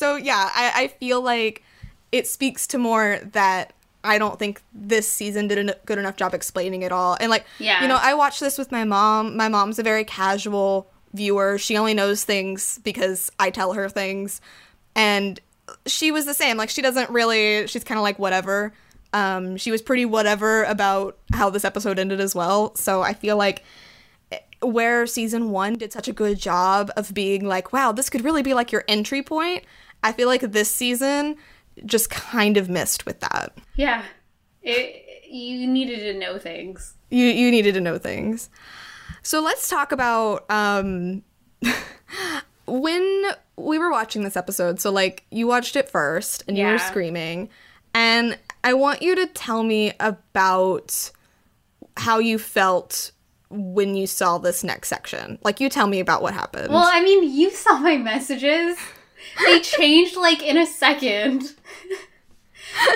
[0.01, 1.63] So yeah, I, I feel like
[2.11, 6.33] it speaks to more that I don't think this season did a good enough job
[6.33, 7.19] explaining it all.
[7.21, 7.83] And like, Yeah.
[7.83, 9.37] you know, I watched this with my mom.
[9.37, 11.59] My mom's a very casual viewer.
[11.59, 14.41] She only knows things because I tell her things.
[14.97, 15.39] And
[15.85, 16.57] she was the same.
[16.57, 18.73] Like she doesn't really she's kind of like whatever.
[19.13, 22.75] Um she was pretty whatever about how this episode ended as well.
[22.75, 23.63] So I feel like
[24.63, 28.43] where season 1 did such a good job of being like, wow, this could really
[28.43, 29.65] be like your entry point.
[30.03, 31.37] I feel like this season
[31.85, 33.57] just kind of missed with that.
[33.75, 34.03] Yeah.
[34.63, 36.95] It, you needed to know things.
[37.11, 38.51] You you needed to know things.
[39.23, 41.23] So let's talk about um
[42.67, 43.25] when
[43.57, 44.81] we were watching this episode.
[44.81, 47.49] So like you watched it first and you were screaming
[47.95, 51.11] and I want you to tell me about
[51.97, 53.13] how you felt
[53.51, 55.39] when you saw this next section.
[55.43, 56.73] Like you tell me about what happened.
[56.73, 58.79] Well, I mean, you saw my messages.
[59.45, 61.55] They changed like in a second.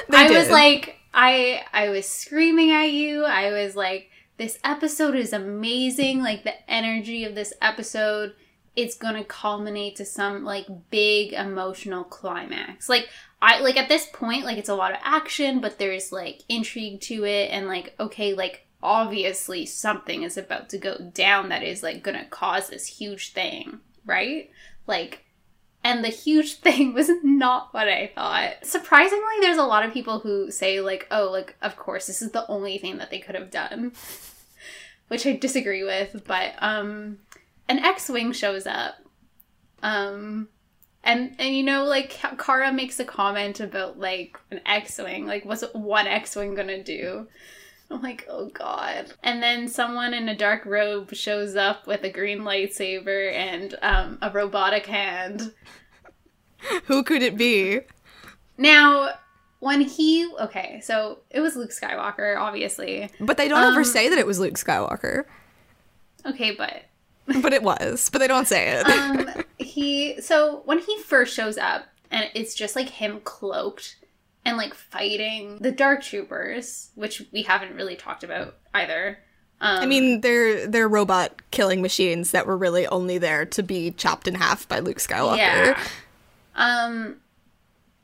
[0.09, 3.25] They I was like, I I was screaming at you.
[3.25, 6.23] I was like, this episode is amazing.
[6.23, 8.35] Like the energy of this episode,
[8.77, 12.89] it's gonna culminate to some like big emotional climax.
[12.89, 13.09] Like
[13.41, 17.01] I like at this point, like it's a lot of action, but there's like intrigue
[17.03, 21.83] to it, and like okay, like obviously something is about to go down that is
[21.83, 24.51] like gonna cause this huge thing, right?
[24.87, 25.25] Like
[25.85, 28.55] and the huge thing was not what I thought.
[28.63, 32.33] Surprisingly, there's a lot of people who say, like, oh, like, of course, this is
[32.33, 33.93] the only thing that they could have done.
[35.09, 37.19] Which I disagree with, but um
[37.69, 38.95] an X-Wing shows up.
[39.83, 40.49] Um
[41.05, 45.63] and and you know, like Cara makes a comment about like an X-Wing, like what's
[45.75, 47.29] one X-Wing gonna do?
[47.91, 49.13] I'm like, oh god.
[49.23, 54.19] And then someone in a dark robe shows up with a green lightsaber and um,
[54.23, 55.53] a robotic hand.
[56.85, 57.81] who could it be?
[58.57, 59.11] Now,
[59.61, 63.11] when he okay, so it was Luke Skywalker, obviously.
[63.21, 65.25] But they don't ever Um, say that it was Luke Skywalker.
[66.27, 66.85] Okay, but
[67.43, 68.11] But it was.
[68.11, 68.87] But they don't say it.
[68.87, 73.97] um he so when he first shows up and it's just like him cloaked
[74.45, 79.19] and like fighting the dark troopers, which we haven't really talked about either.
[79.61, 83.91] Um, I mean, they're they're robot killing machines that were really only there to be
[83.93, 85.37] chopped in half by Luke Skywalker.
[85.37, 85.79] Yeah.
[86.55, 87.17] Um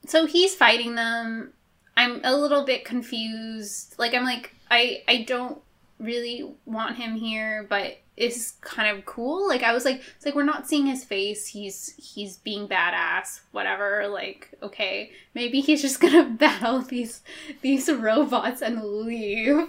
[0.07, 1.53] so he's fighting them.
[1.96, 3.94] I'm a little bit confused.
[3.98, 5.61] Like I'm like I I don't
[5.98, 9.49] really want him here, but it's kind of cool.
[9.49, 11.47] Like I was like it's like we're not seeing his face.
[11.47, 14.07] He's he's being badass, whatever.
[14.09, 17.23] Like okay, maybe he's just to battle these
[17.63, 19.69] these robots and leave.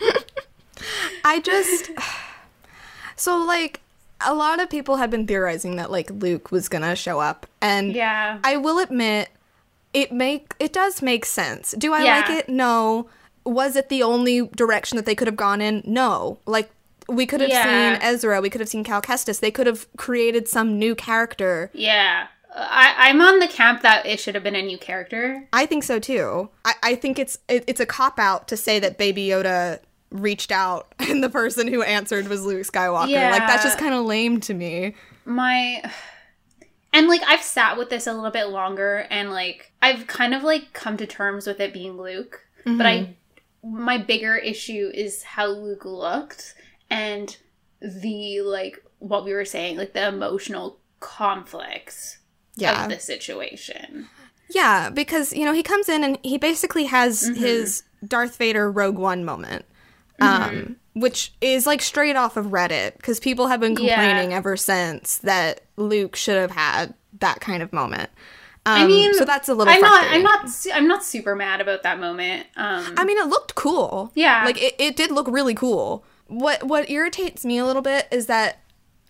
[1.24, 1.90] I just
[3.16, 3.80] so like
[4.24, 7.92] a lot of people had been theorizing that like Luke was gonna show up, and
[7.92, 8.38] Yeah.
[8.44, 9.28] I will admit
[9.92, 11.74] it make it does make sense.
[11.76, 12.16] Do I Yeah.
[12.20, 12.48] like it?
[12.48, 13.08] No.
[13.44, 15.82] Was it the only direction that they could have gone in?
[15.86, 16.38] No.
[16.46, 16.70] Like
[17.08, 17.94] we could have Yeah.
[17.94, 19.40] seen Ezra, we could have seen Cal Kestis.
[19.40, 21.70] They could have created some new character.
[21.72, 22.26] Yeah.
[22.54, 25.46] I, I'm on the camp that it should have been a new character.
[25.52, 26.48] I think so too.
[26.64, 30.50] I, I think it's it, it's a cop out to say that Baby Yoda reached
[30.50, 33.10] out and the person who answered was Luke Skywalker.
[33.10, 33.30] Yeah.
[33.30, 34.94] Like that's just kind of lame to me.
[35.24, 35.82] my
[36.94, 40.42] and like I've sat with this a little bit longer and like I've kind of
[40.42, 42.98] like come to terms with it being Luke, but I
[43.62, 43.84] mm-hmm.
[43.84, 46.54] my bigger issue is how Luke looked
[46.90, 47.36] and
[47.80, 52.18] the like what we were saying like the emotional conflicts
[52.56, 52.84] Yeah.
[52.84, 54.08] of the situation.
[54.48, 57.34] Yeah, because you know he comes in and he basically has Mm-hmm.
[57.34, 59.64] his Darth Vader Rogue One moment,
[60.20, 63.96] um, which is like straight off of Reddit because people have been Yeah.
[63.96, 68.10] complaining ever since that Luke should have had that kind of moment.
[68.66, 69.72] Um, I mean, so that's a little.
[69.72, 72.46] I'm not I'm not I'm not super mad about that moment.
[72.56, 74.12] Um I mean, it looked cool.
[74.14, 74.44] Yeah.
[74.44, 76.04] like it, it did look really cool.
[76.28, 78.60] What what irritates me a little bit is that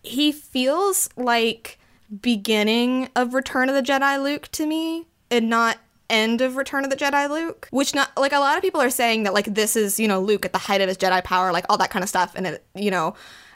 [0.03, 1.79] he feels like
[2.21, 6.91] beginning of Return of the Jedi Luke to me, and not end of Return of
[6.91, 7.69] the Jedi Luke.
[7.71, 10.21] Which not like a lot of people are saying that like this is you know
[10.21, 12.47] Luke at the height of his Jedi power, like all that kind of stuff, and
[12.47, 13.15] it you know,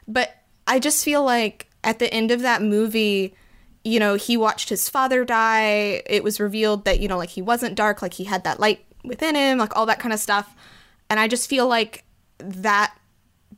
[0.08, 3.34] but I just feel like at the end of that movie.
[3.82, 6.02] You know, he watched his father die.
[6.04, 8.84] It was revealed that, you know, like he wasn't dark, like he had that light
[9.04, 10.54] within him, like all that kind of stuff.
[11.08, 12.04] And I just feel like
[12.38, 12.94] that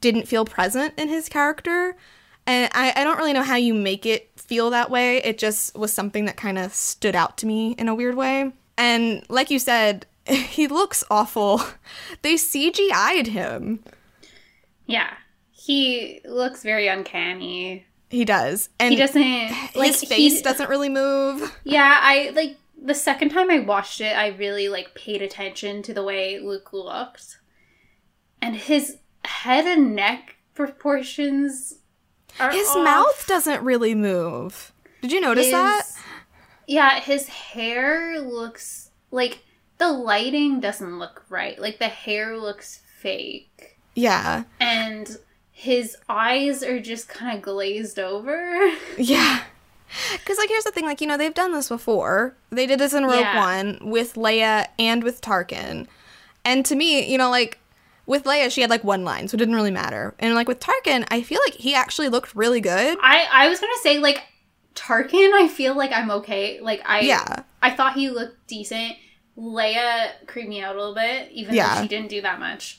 [0.03, 1.97] didn't feel present in his character.
[2.47, 5.19] And I, I don't really know how you make it feel that way.
[5.19, 8.53] It just was something that kind of stood out to me in a weird way.
[8.77, 11.63] And like you said, he looks awful.
[12.23, 13.83] They CGI'd him.
[14.87, 15.15] yeah.
[15.51, 17.87] He looks very uncanny.
[18.11, 18.69] He does.
[18.81, 19.23] And He doesn't
[19.77, 21.57] like his face he- doesn't really move.
[21.65, 25.95] Yeah, I like the second time I watched it, I really like paid attention to
[25.95, 27.39] the way Luke looked.
[28.41, 31.75] And his head and neck proportions
[32.41, 32.85] are His off.
[32.85, 34.73] mouth doesn't really move.
[35.01, 35.83] Did you notice His- that?
[36.67, 39.41] Yeah, his hair looks like
[39.79, 41.59] the lighting doesn't look right.
[41.59, 43.79] Like the hair looks fake.
[43.95, 44.45] Yeah.
[44.61, 45.19] And
[45.51, 48.71] his eyes are just kind of glazed over.
[48.97, 49.43] Yeah.
[50.13, 52.35] Because, like, here's the thing like, you know, they've done this before.
[52.49, 53.39] They did this in Rogue Yeah.
[53.45, 55.87] One with Leia and with Tarkin.
[56.47, 57.59] And to me, you know, like,
[58.13, 60.15] with Leia, she had like one line, so it didn't really matter.
[60.21, 62.99] And like with Tarkin, I feel like he actually looked really good.
[63.03, 64.23] I I was gonna say like
[64.75, 65.33] Tarkin.
[65.35, 66.61] I feel like I'm okay.
[66.61, 67.43] Like I Yeah.
[67.61, 68.93] I thought he looked decent.
[69.37, 71.75] Leia creeped me out a little bit, even Yeah.
[71.77, 72.79] though she didn't do that much.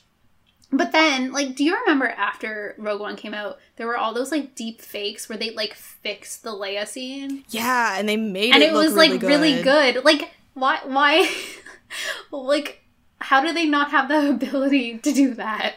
[0.72, 4.32] But then, like, do you remember after Rogue One came out, there were all those
[4.32, 8.64] like deep fakes where they like fixed the Leia scene, Yeah, and they made and
[8.64, 9.28] it, it look was really like good.
[9.28, 10.04] really good.
[10.04, 10.80] Like, why?
[10.86, 11.30] Why?
[12.32, 12.83] like,
[13.24, 15.76] how do they not have the ability to do that?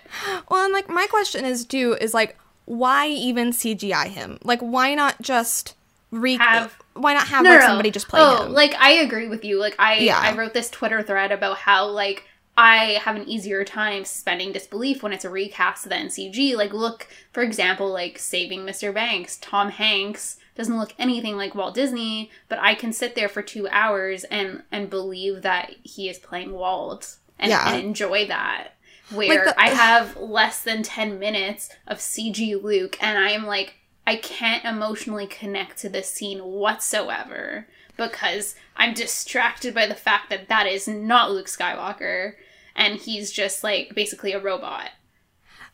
[0.51, 4.39] Well, and like my question is, do is like, why even CGI him?
[4.43, 5.75] Like, why not just
[6.11, 6.37] re?
[6.37, 8.53] Have- why not have No, like no, somebody just play oh, him?
[8.53, 9.61] like I agree with you.
[9.61, 10.19] Like I, Yeah.
[10.19, 12.25] I wrote this Twitter thread about how like
[12.57, 16.57] I have an easier time suspending disbelief when it's a recast than CG.
[16.57, 18.95] Like look, for example, like Saving Mr.
[18.95, 23.43] Banks, Tom Hanks doesn't look anything like Walt Disney, but I can sit there for
[23.43, 27.73] two hours and and believe that he is playing Walt and, Yeah.
[27.73, 28.69] and enjoy that.
[29.11, 33.75] Where the- I have less than ten minutes of CG Luke, and I am like,
[34.07, 40.49] I can't emotionally connect to this scene whatsoever because I'm distracted by the fact that
[40.49, 42.35] that is not Luke Skywalker
[42.75, 44.91] and he's just like basically a robot.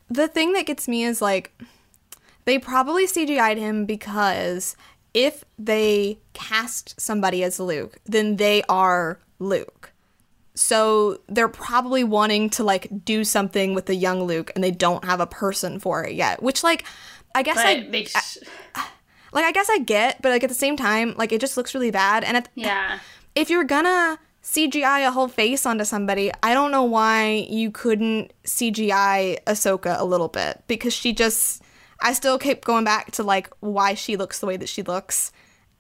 [0.09, 1.53] the thing that gets me is like
[2.44, 4.77] they probably CGI'd him because
[5.14, 9.82] if they cast somebody as Luke, then they are Luke.
[10.55, 15.05] So they're probably wanting to like do something with the young Luke and they don't
[15.05, 16.43] have a person for it yet.
[16.43, 16.85] Which like
[17.35, 17.87] I guess I
[19.33, 21.75] like I guess I get, but like at the same time, like it just looks
[21.75, 22.25] really bad.
[22.25, 22.99] And at, yeah.
[23.35, 28.33] if you're gonna CGI a whole face onto somebody, I don't know why you couldn't
[28.45, 31.62] CGI Ahsoka a little bit because she just,
[32.01, 35.33] I still keep going back to like why she looks the way that she looks,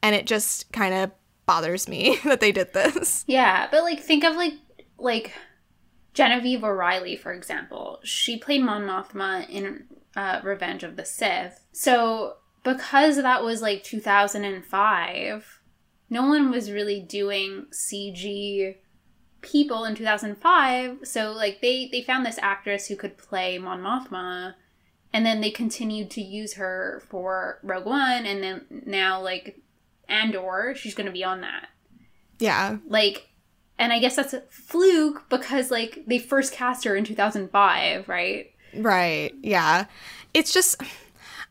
[0.02, 1.10] and it just kind of
[1.52, 3.24] bothers me that they did this.
[3.26, 4.54] Yeah, but like think of like
[4.98, 5.32] like
[6.14, 8.00] Genevieve O'Reilly, for example.
[8.04, 9.84] She played Mon Mothma in
[10.16, 11.64] uh, Revenge of the Sith.
[11.72, 15.60] So because that was like 2005,
[16.08, 18.76] no one was really doing CG
[19.42, 20.98] people in 2005.
[21.02, 24.54] So like they they found this actress who could play Mon Mothma.
[25.14, 29.61] And then they continued to use her for Rogue One, and then now like
[30.12, 31.68] Andor, she's going to be on that
[32.38, 33.28] Yeah, like
[33.78, 38.46] and i guess that's a fluke because like they first cast her in 2005 right
[38.74, 39.32] right.
[39.42, 39.86] Yeah,
[40.34, 40.80] it's just,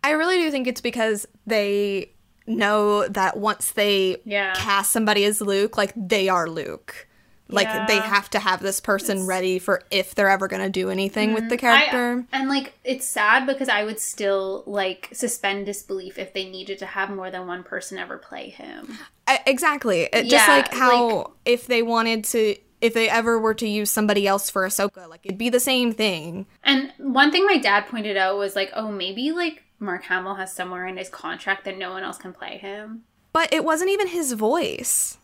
[0.03, 2.13] I really do think it's because they
[2.47, 4.53] know that once they Yeah.
[4.55, 7.07] cast somebody as Luke, like they are Luke.
[7.53, 11.33] Like they have to have this person ready for if they're ever gonna do anything
[11.33, 11.65] with the mm-hmm.
[11.65, 12.25] I- character.
[12.31, 16.85] and like it's sad because i would still like suspend disbelief if they needed to
[16.85, 20.09] have more than one person ever play him I- exactly.
[20.11, 23.89] It, just like how like- if they wanted to, if they ever were to use
[23.89, 26.47] somebody else for Ahsoka, like it'd be the same thing.
[26.63, 30.53] and one thing my dad pointed out was like oh maybe like mark hamill has
[30.53, 34.07] somewhere in his contract that no one else can play him But it wasn't even
[34.07, 35.17] his voice.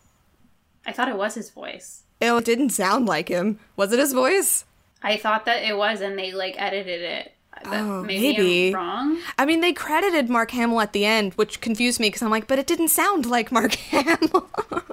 [0.86, 3.58] i thought it was his voice It didn't sound like him.
[3.76, 4.64] Was it his voice?
[5.00, 8.68] i thought that it was and they like edited it That- Oh, maybe, maybe.
[8.68, 12.22] i'm wrong I mean, they credited Mark Hamill at the end, which confused me because
[12.22, 14.48] I'm like, but it didn't sound like Mark Hamill.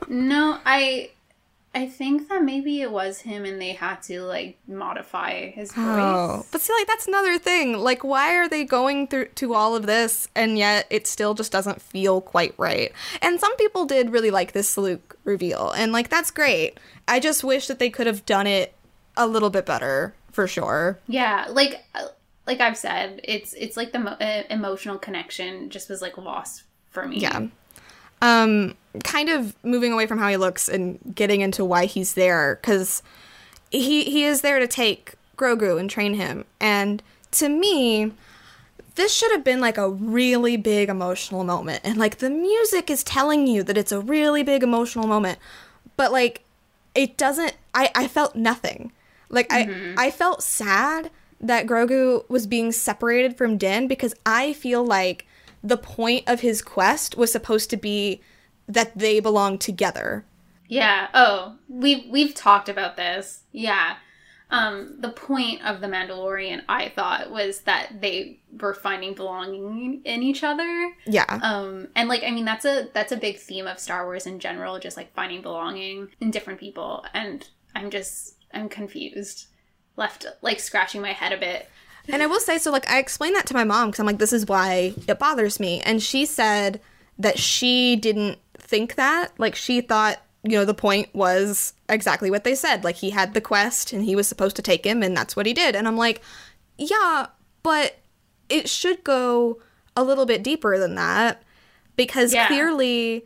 [0.07, 1.09] No, I
[1.75, 5.83] I think that maybe it was him and they had to like modify his voice.
[5.85, 7.77] Oh, but see, like that's another thing.
[7.77, 11.51] Like, why are they going through to all of this, and yet it still just
[11.51, 12.93] doesn't feel quite right?
[13.21, 16.79] And some people did really like this Luke reveal, and like that's great.
[17.09, 18.73] I just wish that they could have done it
[19.17, 20.97] a little bit better, for sure.
[21.07, 22.07] Yeah, like uh,
[22.47, 26.63] like I've said, it's it's like the mo- uh, emotional connection just was like lost
[26.89, 27.17] for me.
[27.19, 27.47] Yeah.
[28.25, 32.59] Um, kind of moving away from how he looks and getting into why he's there,
[32.61, 33.03] because
[33.71, 36.45] he he is there to take Grogu and train him.
[36.59, 38.13] And to me,
[38.95, 41.81] this should have been like a really big emotional moment.
[41.83, 45.37] And like the music is telling you that it's a really big emotional moment.
[45.97, 46.43] But like
[46.93, 48.91] it doesn't I, I felt nothing.
[49.29, 51.11] Like I I felt sad
[51.41, 55.27] that Grogu was being separated from Din because I feel like
[55.65, 58.21] the point of his quest was supposed to be
[58.67, 60.25] that they belong together.
[60.67, 61.07] Yeah.
[61.13, 63.43] Oh, we've we've talked about this.
[63.51, 63.97] Yeah.
[64.51, 70.21] Um, the point of the Mandalorian, I thought, was that they were finding belonging in
[70.21, 70.93] each other.
[71.07, 71.39] Yeah.
[71.41, 74.39] Um, and like, I mean, that's a that's a big theme of Star Wars in
[74.39, 77.05] general, just like finding belonging in different people.
[77.13, 79.47] And I'm just I'm confused,
[79.97, 81.69] left like scratching my head a bit.
[82.09, 84.19] And I will say, so like I explained that to my mom because I'm like,
[84.19, 85.81] this is why it bothers me.
[85.81, 86.79] And she said
[87.17, 89.31] that she didn't think that.
[89.37, 92.83] Like she thought, you know, the point was exactly what they said.
[92.83, 95.45] Like he had the quest and he was supposed to take him and that's what
[95.45, 95.75] he did.
[95.75, 96.21] And I'm like,
[96.77, 97.27] yeah,
[97.63, 97.97] but
[98.49, 99.59] it should go
[99.97, 101.41] a little bit deeper than that
[101.95, 102.47] because Yeah.
[102.47, 103.25] clearly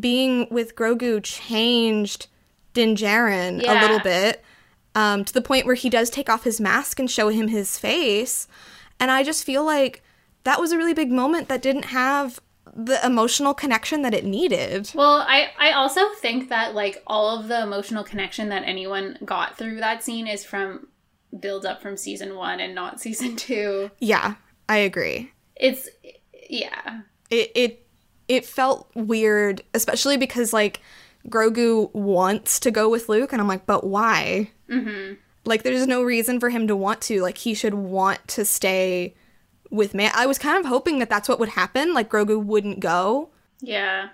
[0.00, 2.26] being with Grogu changed
[2.72, 4.42] Din Djarin a little bit
[4.94, 7.78] um, to the point where he does take off his mask and show him his
[7.78, 8.46] face.
[9.00, 10.02] And I just feel like
[10.44, 12.40] that was a really big moment that didn't have
[12.74, 14.90] the emotional connection that it needed.
[14.94, 19.56] Well, I I also think that like all of the emotional connection that anyone got
[19.56, 20.88] through that scene is from
[21.38, 23.90] build up from season one and not season two.
[23.98, 24.34] Yeah,
[24.68, 25.32] I agree.
[25.56, 25.88] It's
[26.48, 27.00] yeah.
[27.30, 27.86] It it
[28.28, 30.80] it felt weird, especially because like
[31.28, 34.50] Grogu wants to go with Luke, and I'm like, but why?
[34.68, 35.14] Mm-hmm.
[35.44, 37.20] Like, there's no reason for him to want to.
[37.20, 39.14] Like, he should want to stay
[39.70, 40.08] with me.
[40.14, 41.92] I was kind of hoping that that's what would happen.
[41.94, 43.30] Like, Grogu wouldn't go.
[43.60, 44.08] Yeah.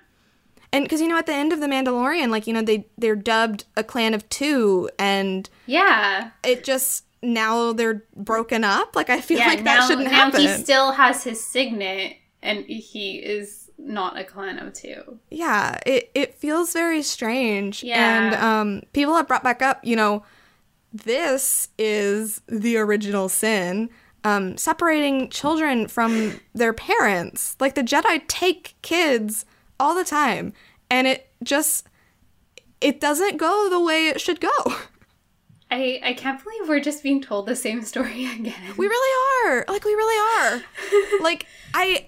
[0.72, 3.16] And because you know, at the end of the Mandalorian, like you know, they they're
[3.16, 6.30] dubbed a clan of two, and Yeah.
[6.44, 8.94] it just now they're broken up.
[8.94, 9.48] Like I feel yeah.
[9.48, 10.40] like that shouldn't now happen.
[10.40, 15.18] he still has his signet and he is not a clan of two.
[15.30, 17.82] yeah, it it feels very strange.
[17.82, 18.26] Yeah.
[18.26, 20.22] And um, people have brought back up, you know,
[20.92, 23.90] this is the original sin.
[24.22, 27.56] Um, separating children from their parents.
[27.58, 29.46] Like the Jedi take kids
[29.78, 30.52] all the time,
[30.90, 31.88] and it just
[32.82, 34.50] it doesn't go the way it should go.
[35.70, 38.74] I I can't believe we're just being told the same story again.
[38.76, 39.64] We really are.
[39.68, 40.62] Like we really are.
[41.22, 42.06] like I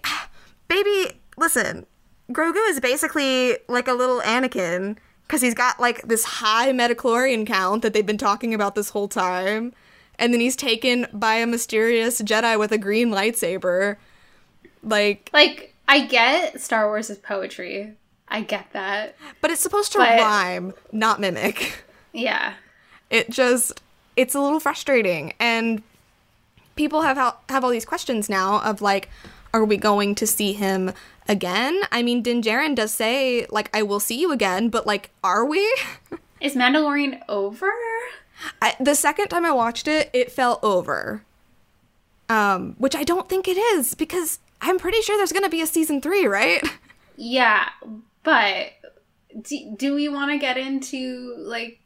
[0.68, 1.84] baby, listen.
[2.30, 4.96] Grogu is basically like a little Anakin
[5.28, 9.08] cuz he's got like this high midi-chlorian count that they've been talking about this whole
[9.08, 9.72] time.
[10.18, 13.96] And then he's taken by a mysterious Jedi with a green lightsaber.
[14.82, 17.94] Like like I get Star Wars is poetry.
[18.28, 19.16] I get that.
[19.42, 21.84] but it's supposed to But- rhyme, not mimic.
[22.14, 22.54] Yeah.
[23.10, 23.80] it just
[24.16, 25.82] it's a little frustrating and
[26.76, 27.16] people have
[27.48, 29.08] have all these questions now of like
[29.54, 30.92] are we going to see him
[31.28, 35.10] again i mean din Djarin does say like i will see you again but like
[35.22, 35.60] are we
[36.40, 37.70] Is Mandalorian over?
[38.60, 41.24] I, the second time i watched it it felt over
[42.28, 45.66] um which i don't think it is because i'm pretty sure there's gonna be a
[45.66, 46.62] season three right
[47.16, 47.68] Yeah,
[48.22, 48.72] but
[49.40, 51.78] do, do we want to get into like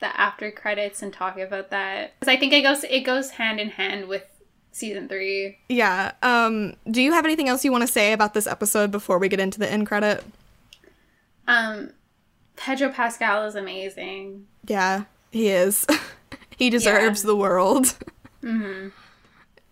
[0.00, 2.18] the after credits and talk about that?
[2.18, 4.24] Because I think it goes it goes hand in hand with
[4.72, 5.58] season three.
[5.68, 9.18] yeah um do you have anything else you want to say about this episode before
[9.18, 10.24] we get into the end credit
[11.48, 11.90] Um,
[12.56, 14.46] Pedro Pascal is amazing.
[14.66, 15.86] Yeah, he is.
[16.56, 17.96] he deserves the world.
[18.42, 18.88] hmm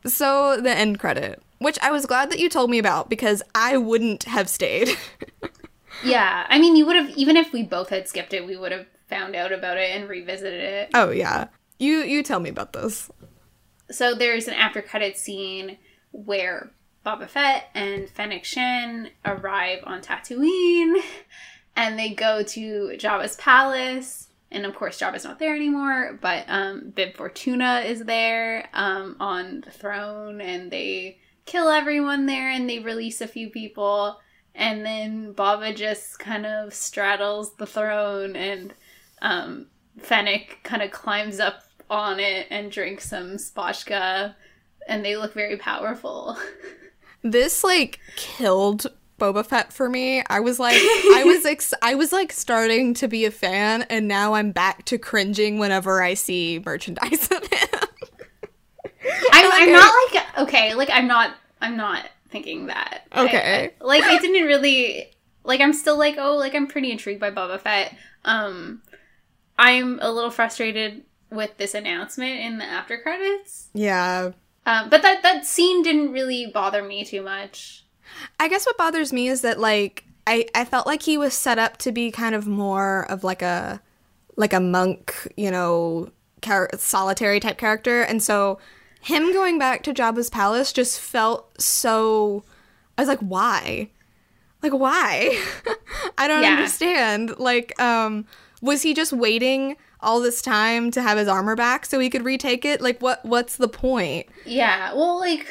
[0.05, 3.77] So, the end credit, which I was glad that you told me about because I
[3.77, 4.91] wouldn't have stayed.
[6.05, 8.71] Yeah, I mean, you would have even if we both had skipped it, we would
[8.71, 10.91] have found out about it and revisited it.
[10.95, 11.49] oh, yeah.
[11.81, 13.11] You you tell me about this.
[13.91, 15.79] So there's an after credit scene
[16.13, 16.71] where
[17.05, 21.01] Boba Fett and Fennec Shand arrive on Tatooine
[21.77, 24.29] and they go to Jabba's palace.
[24.51, 29.63] And of course, Jabba's not there anymore, but um, Bib Fortuna is there um, on
[29.63, 34.19] the throne and they kill everyone there and they release a few people.
[34.55, 38.75] And then Boba just kind of straddles the throne and
[39.23, 39.67] um,
[39.99, 44.35] Fennec kind of climbs up on it and drink some spotchka,
[44.87, 46.37] and they look very powerful.
[47.25, 48.87] This like killed
[49.19, 50.23] Boba Fett for me.
[50.29, 54.07] I was like I was ex- I was like starting to be a fan and
[54.07, 57.69] now I'm back to cringing whenever I see merchandise of him.
[59.33, 63.03] I'm, I'm not like okay, like I'm not I'm not thinking that.
[63.17, 63.73] Okay.
[63.81, 65.11] I- like it didn't really
[65.43, 67.97] like I'm still like oh like I'm pretty intrigued by Boba Fett.
[68.25, 68.83] Um,
[69.59, 73.69] I'm a little frustrated with this announcement in the after credits.
[73.75, 74.33] yeah.
[74.67, 77.85] Um, but that that scene didn't really bother me too much.
[78.39, 81.59] I guess what bothers me is that like I I felt like he was set
[81.59, 83.81] up to be kind of more of like a
[84.37, 86.11] like a monk, you know,
[86.43, 88.59] char- solitary type character, and so
[89.01, 92.45] him going back to Jabba's palace just felt so.
[92.99, 93.89] I was like, why?
[94.63, 95.43] Like why?
[96.19, 96.51] I don't Yeah.
[96.57, 97.39] understand.
[97.39, 98.27] Like, um,
[98.61, 102.25] was he just waiting all this time to have his armor back so he could
[102.25, 102.81] retake it?
[102.81, 103.25] Like, what?
[103.25, 104.27] What's the point?
[104.45, 104.93] Yeah.
[104.95, 105.47] Well, like,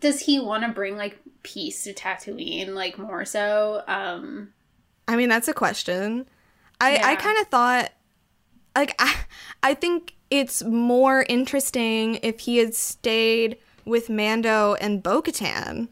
[0.00, 2.74] does he want to bring like peace to Tatooine?
[2.74, 3.82] Like more so.
[3.86, 4.52] Um.
[5.08, 6.26] I mean, that's a question.
[6.80, 7.92] I I kind of thought,
[8.76, 9.14] like, I
[9.62, 15.88] I think it's more interesting if he had stayed with Mando and Bo-Katan.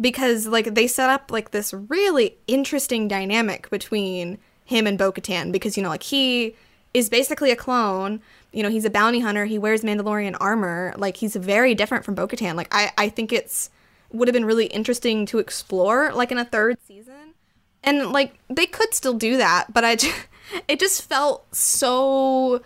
[0.00, 5.76] Because like they set up like this really interesting dynamic between him and Bo-Katan because
[5.76, 6.56] you know like he
[6.94, 8.20] is basically a clone.
[8.52, 9.46] You know, he's a bounty hunter.
[9.46, 10.94] He wears Mandalorian armor.
[10.96, 12.54] Like he's very different from Bo-Katan.
[12.54, 13.70] Like I I think it's
[14.12, 17.34] would have been really interesting to explore like in a third season.
[17.82, 20.28] And like they could still do that, but I just,
[20.68, 22.62] it just felt so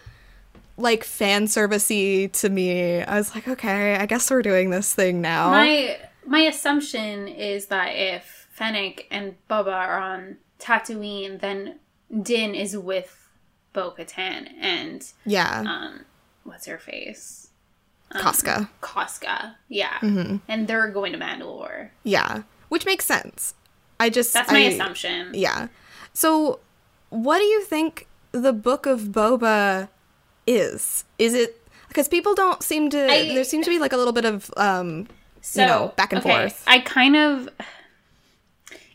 [0.77, 3.03] like fan servicey to me.
[3.03, 5.51] I was like, okay, I guess we're doing this thing now.
[5.51, 11.79] My my assumption is that if Fennec and Boba are on Tatooine, then
[12.23, 13.26] Din is with
[13.77, 16.01] Bo Katan and yeah, um
[16.45, 17.51] what's her face?
[18.11, 18.71] Koska.
[18.81, 19.57] Koska.
[19.69, 19.99] Yeah.
[20.01, 20.37] Mm-hmm.
[20.49, 21.91] And they're going to Mandalore.
[22.05, 23.53] Yeah, which makes sense.
[24.01, 25.33] I just That's my I- assumption.
[25.35, 25.69] Yeah.
[26.15, 26.61] So,
[27.11, 29.89] what do you think the Book of Boba
[30.47, 31.05] is?
[31.19, 32.99] Is it because people don't seem to?
[33.11, 35.09] I- there seems to be like a little bit of um,
[35.43, 36.63] So you know, back and forth.
[36.67, 37.49] I kind of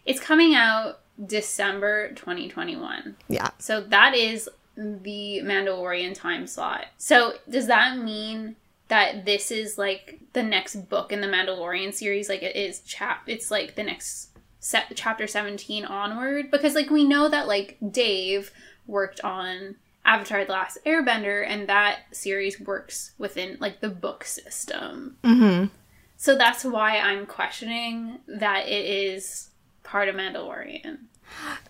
[0.06, 3.16] it's coming out December 2021.
[3.28, 4.50] yeah, So that is
[4.82, 6.86] the Mandalorian time slot.
[6.98, 8.56] So does that mean
[8.88, 12.30] that this is like the next book in the Mandalorian series?
[12.30, 14.30] Like it is chap it's like the next
[14.60, 16.52] set chapter 17 onward?
[16.52, 18.52] Because like we know that like Dave
[18.88, 19.76] worked on
[20.06, 25.18] Avatar The Last Airbender and that series works within like the book system.
[25.24, 25.66] mm-hmm.
[26.18, 29.50] So that's why I'm questioning that it is
[29.84, 31.00] part of Mandalorian.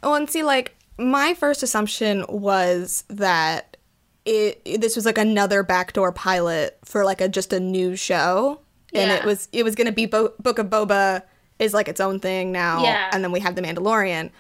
[0.04, 3.78] Oh, and see, like my first assumption was that
[4.26, 8.62] it this was like another backdoor pilot for like a just a new show,
[8.94, 11.24] and it was it was gonna be Bo- Book of Boba
[11.60, 13.10] is like its own thing now, Yeah.
[13.14, 14.32] and then we have the Mandalorian.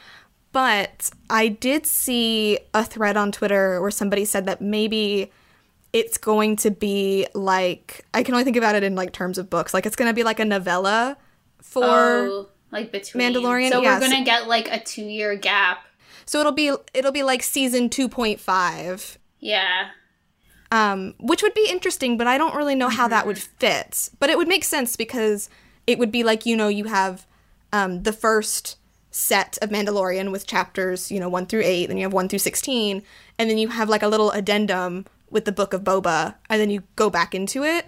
[0.51, 5.31] But I did see a thread on Twitter where somebody said that maybe
[5.93, 9.49] it's going to be like I can only think about it in like terms of
[9.49, 9.73] books.
[9.73, 11.17] Like it's going to be like a novella
[11.61, 15.85] for oh, like between Mandalorian, So yeah, we're gonna get like a two year gap.
[16.31, 19.89] So it'll be it'll be like season 2.5 Yeah.
[20.71, 23.57] um, which would be interesting, but I don't really know how that would Mm-hmm.
[23.59, 24.09] fit.
[24.19, 25.49] But it would make sense because
[25.85, 27.25] it would be like you know you have
[27.73, 28.77] um, the first
[29.13, 32.39] set of Mandalorian with chapters you know one through eight, then you have one through
[32.39, 33.03] sixteen,
[33.37, 36.69] and then you have like a little addendum with the Book of Boba, and then
[36.69, 37.85] you go back into it.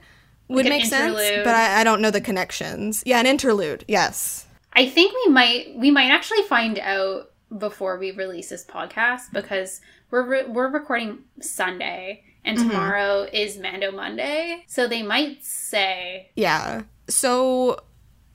[0.49, 1.15] Would an make sense,
[1.45, 3.03] but I, I don't know the connections.
[3.05, 3.85] Yeah, an interlude.
[3.87, 4.45] Yes.
[4.73, 9.81] I think we might we might actually find out before we release this podcast because
[10.11, 12.69] we're re- we're recording Sunday and Mm-hmm.
[12.69, 14.63] tomorrow is Mando Monday.
[14.67, 16.83] So they might say Yeah.
[17.09, 17.79] So,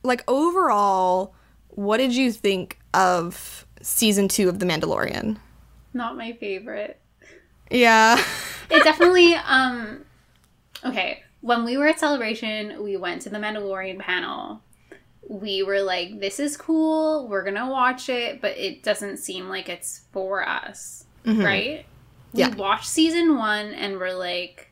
[0.03, 1.33] like overall,
[1.69, 5.37] what did you think of season two of The Mandalorian?
[5.93, 6.99] not my favorite.
[7.71, 8.23] Yeah.
[8.69, 10.05] it definitely um
[10.85, 14.61] okay when we were at celebration we went to the mandalorian panel
[15.29, 19.69] we were like this is cool we're gonna watch it but it doesn't seem like
[19.69, 21.85] it's for us right
[22.33, 22.39] Mm-hmm.
[22.39, 22.49] Yeah.
[22.49, 24.71] we watched season one and we're like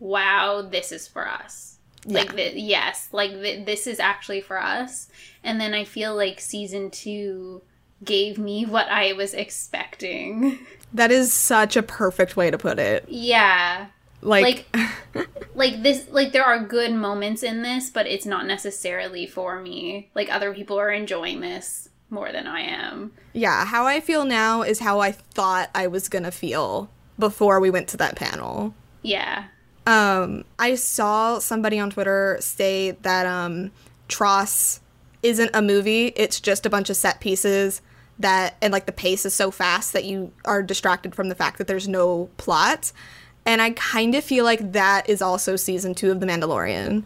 [0.00, 5.08] wow this is for us like th- yes like th- this is actually for us
[5.42, 7.62] and then i feel like season two
[8.04, 10.58] gave me what i was expecting
[10.92, 13.04] That is such a perfect way to put it.
[13.08, 13.88] yeah
[14.20, 14.66] Like,
[15.14, 19.60] like like this like there are good moments in this but it's not necessarily for
[19.60, 24.24] me like other people are enjoying this more than i am yeah, how I feel
[24.24, 28.74] now is how I thought I was gonna feel before we went to that panel.
[29.02, 29.44] yeah
[29.86, 33.70] Um, I saw somebody on Twitter say that um,
[34.08, 34.80] Tross
[35.22, 37.80] isn't a movie; it's just a bunch of set pieces
[38.18, 41.58] that, and like the pace is so fast that you are distracted from the fact
[41.58, 42.92] that there's no plot.
[43.48, 47.04] And I kind of feel like that is also season two of The Mandalorian,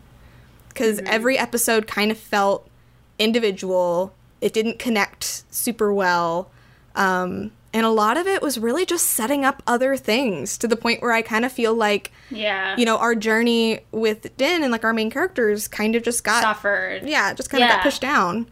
[0.68, 2.68] because every episode kind of felt
[3.16, 4.12] individual.
[4.40, 6.50] It didn't connect super well.
[6.96, 10.74] Um, and a lot of it was really just setting up other things to the
[10.74, 14.72] point where I kind of feel like yeah you know, our journey with Din and
[14.72, 18.02] like our main characters kind of just got suffered yeah, just kind of got pushed
[18.02, 18.50] down.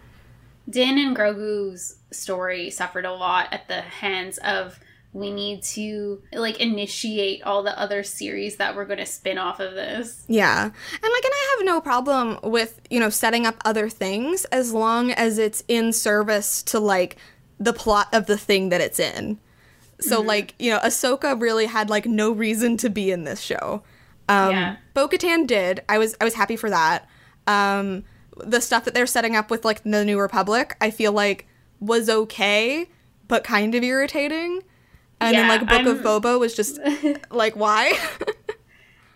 [0.69, 4.79] din and grogu's story suffered a lot at the hands of
[5.13, 9.59] we need to like initiate all the other series that we're going to spin off
[9.59, 10.63] of this Yeah.
[10.65, 14.73] And like and I have no problem with, you know, setting up other things as
[14.73, 17.17] long as it's in service to like
[17.59, 19.39] the plot of the thing that it's in.
[20.01, 20.29] So Mm-hmm.
[20.29, 23.83] like, you know, Ahsoka really had like no reason to be in this show.
[24.29, 24.77] Um Yeah.
[24.95, 25.83] Bo-Katan did.
[25.89, 27.09] I was I was happy for that.
[27.49, 28.05] Um
[28.37, 31.47] the stuff that they're setting up with like the New Republic, I feel like
[31.81, 32.89] was okay,
[33.27, 34.63] but kind of irritating.
[35.21, 36.79] And then like Book of I'm- Boba was just
[37.31, 37.99] like why?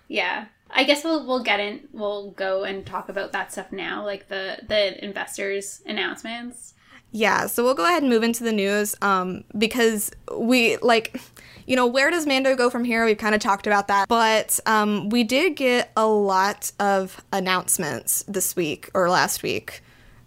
[0.08, 0.46] Yeah.
[0.76, 4.28] I guess we'll we'll get in we'll go and talk about that stuff now, like
[4.28, 6.74] the the investors announcements.
[7.16, 11.20] Yeah, so we'll go ahead and move into the news um, because we, like,
[11.64, 13.04] you know, where does Mando go from here?
[13.04, 14.08] We've kind of talked about that.
[14.08, 19.80] But um, we did get a lot of announcements this week or last week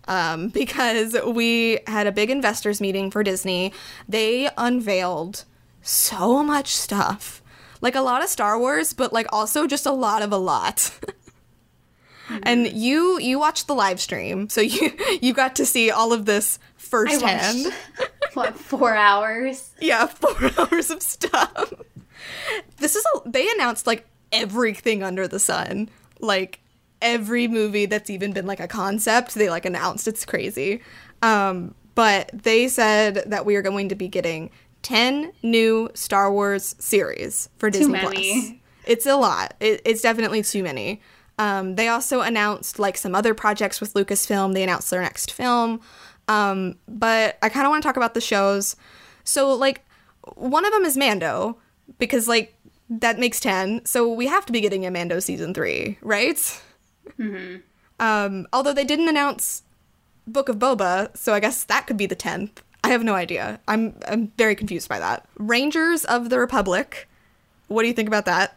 [0.08, 3.74] um, because we had a big investors meeting for Disney.
[4.08, 5.44] They unveiled
[5.88, 7.42] so much stuff.
[7.82, 10.92] Like a lot of Star Wars, but like also just a lot of a lot.
[12.44, 16.26] And you you watched the live stream, so you you got to see all of
[16.26, 17.66] this firsthand.
[17.66, 17.76] watched
[18.34, 19.72] what four hours?
[19.80, 21.74] Yeah, four hours of stuff.
[22.78, 25.90] This is a they announced like everything under the sun.
[26.20, 26.60] Like
[27.02, 30.08] every movie that's even been like a concept, they like announced.
[30.08, 30.82] It's crazy.
[31.22, 34.52] Um, but they said that we are going to be getting
[34.88, 38.32] 10 new Star Wars series for Disney many.
[38.32, 38.52] Plus.
[38.86, 39.54] It's a lot.
[39.60, 41.02] It, it's definitely too many.
[41.38, 44.54] Um, they also announced like some other projects with Lucasfilm.
[44.54, 45.82] They announced their next film.
[46.30, 48.78] Um, but I kind of want to talk about the shows.
[49.26, 49.86] So like
[50.36, 51.58] one of them is Mando
[52.00, 52.56] because like
[52.90, 53.86] that makes 10.
[53.86, 56.62] So we have to be getting a Mando season 3, right?
[58.00, 59.64] Um, although they didn't announce
[60.26, 62.60] Book of Boba, so I guess that could be the 10th.
[62.88, 63.60] I have no idea.
[63.68, 65.28] I'm I'm very confused by that.
[65.38, 67.08] Rangers of the Republic.
[67.68, 68.56] What do you think about that?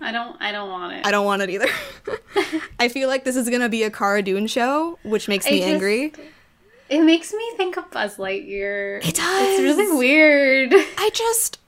[0.00, 1.06] I don't I don't want it.
[1.06, 1.68] I don't want it either.
[2.78, 5.58] I feel like this is gonna be a Cara Dune show, which makes I me
[5.60, 6.12] just- angry.
[6.88, 8.98] It makes me think of Buzz Lightyear.
[9.06, 9.48] It does.
[9.48, 10.72] It's really weird.
[10.74, 11.58] I just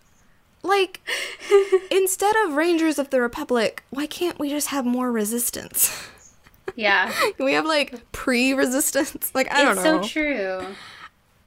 [0.65, 1.01] like
[1.91, 6.09] instead of Rangers of the Republic, why can't we just have more resistance?
[6.77, 7.11] yeah.
[7.37, 9.31] Can we have like pre-resistance?
[9.35, 9.99] Like I don't know.
[10.01, 10.67] it's so true.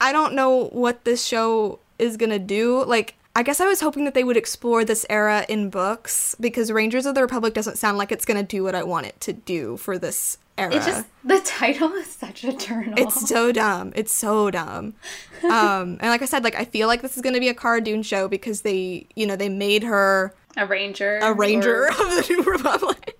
[0.00, 2.84] I don't know what this show is gonna do.
[2.84, 6.70] Like, I guess I was hoping that they would explore this era in books because
[6.72, 9.32] Rangers of the Republic doesn't sound like it's gonna do what I want it to
[9.32, 10.74] do for this era.
[10.74, 12.98] It just the title is such a turn off.
[12.98, 13.92] it's so dumb.
[13.94, 14.94] It's so dumb.
[15.44, 17.80] um, and like I said, like I feel like this is gonna be a Cara
[17.80, 21.18] Dune show because they, you know, they made her a ranger.
[21.18, 23.18] a ranger or- of the New Republic,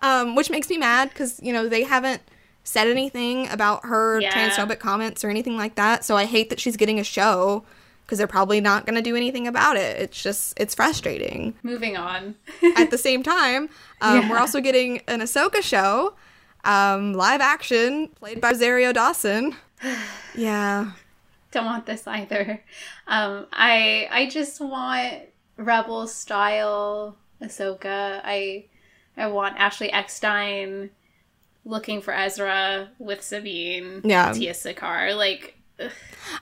[0.00, 2.22] um, which makes me mad because you know they haven't
[2.64, 4.30] said anything about her Yeah.
[4.32, 6.04] transphobic comments or anything like that.
[6.04, 7.64] So I hate that she's getting a show
[8.04, 10.00] because they're probably not going to do anything about it.
[10.00, 11.54] It's just it's frustrating.
[11.62, 12.34] Moving on.
[12.76, 13.68] At the same time,
[14.00, 16.14] um, we're also getting an Ahsoka show,
[16.64, 19.54] um, live action, played by Rosario Dawson.
[20.34, 20.92] Yeah,
[21.52, 22.62] Don't want this either.
[23.06, 25.14] Um, I I just want
[25.56, 28.20] rebel style Ahsoka.
[28.24, 28.66] I
[29.16, 30.90] I want Ashley Eckstein
[31.64, 34.00] looking for Ezra with Sabine.
[34.04, 34.32] Yeah.
[34.32, 35.16] Tia Sakar.
[35.16, 35.90] Like ugh,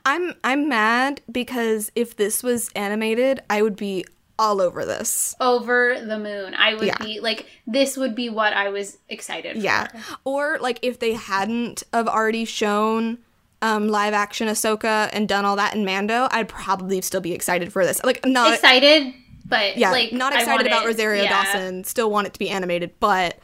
[0.05, 4.05] I'm I'm mad because if this was animated, I would be
[4.41, 5.35] all over this.
[5.41, 6.55] over the moon.
[6.55, 6.99] I would Yeah.
[6.99, 9.63] be like this would be what I was excited for.
[9.63, 9.89] Yeah.
[10.25, 13.19] Or like if they hadn't have already shown
[13.61, 17.73] um live action Ahsoka and done all that in Mando, I'd probably still be excited
[17.73, 18.01] for this.
[18.05, 19.13] Like not Excited,
[19.45, 21.43] but yeah, like not excited about it- Rosario yeah.
[21.45, 21.83] Dawson.
[21.83, 23.37] Still want it to be animated, but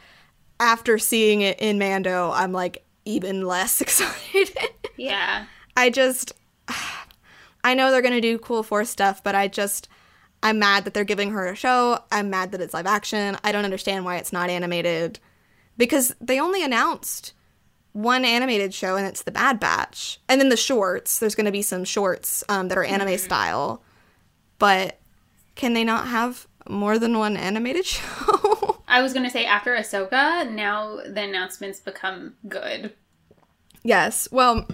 [0.59, 4.57] after seeing it in Mando, I'm like even less excited.
[4.97, 5.45] Yeah.
[5.77, 6.33] I just
[7.63, 9.89] I know they're gonna do cool force stuff, but I just
[10.43, 11.99] I'm mad that they're giving her a show.
[12.11, 13.37] I'm mad that it's live action.
[13.43, 15.19] I don't understand why it's not animated.
[15.77, 17.33] Because they only announced
[17.93, 20.19] one animated show and it's the Bad Batch.
[20.29, 21.19] And then the shorts.
[21.19, 23.81] There's gonna be some shorts um, that are anime style.
[24.59, 24.99] But
[25.55, 28.44] can they not have more than one animated show?
[28.95, 32.93] I was gonna say after Ahsoka, now the announcements become good.
[33.83, 34.29] Yes.
[34.31, 34.65] Well,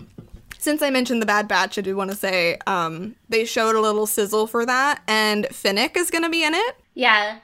[0.60, 3.82] since I mentioned the Bad Batch, I do want to say um, they showed a
[3.82, 6.76] little sizzle for that, and Fennec is going to be in it.
[6.94, 7.40] Yeah.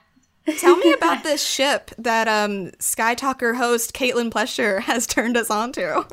[0.60, 5.50] Tell me about this ship that um, Sky Talker host Caitlin Plesher has turned us
[5.50, 6.06] on to.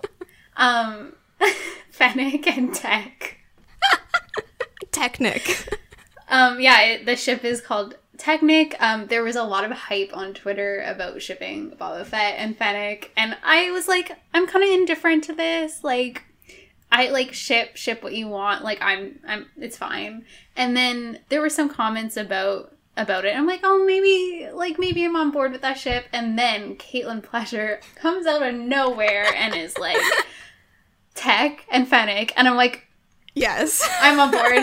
[0.56, 1.12] Um
[1.90, 3.36] Fennec and Tech.
[4.92, 5.78] Technic.
[6.30, 8.76] Um yeah, it, the ship is called Technic.
[8.80, 13.10] Um there was a lot of hype on Twitter about shipping Boba Fett and Fennec,
[13.16, 15.82] and I was like, I'm kind of indifferent to this.
[15.82, 16.24] Like
[16.90, 18.62] I like ship ship what you want.
[18.62, 20.24] Like I'm I'm it's fine.
[20.56, 23.36] And then there were some comments about about it.
[23.36, 26.06] I'm like, oh maybe like maybe I'm on board with that ship.
[26.12, 30.00] And then Caitlin Pleasure comes out of nowhere and is like
[31.14, 32.83] Tech and Fennec, and I'm like,
[33.34, 33.86] Yes.
[34.00, 34.62] I'm on board.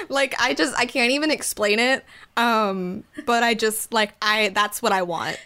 [0.08, 2.04] like I just I can't even explain it.
[2.36, 5.38] Um but I just like I that's what I want.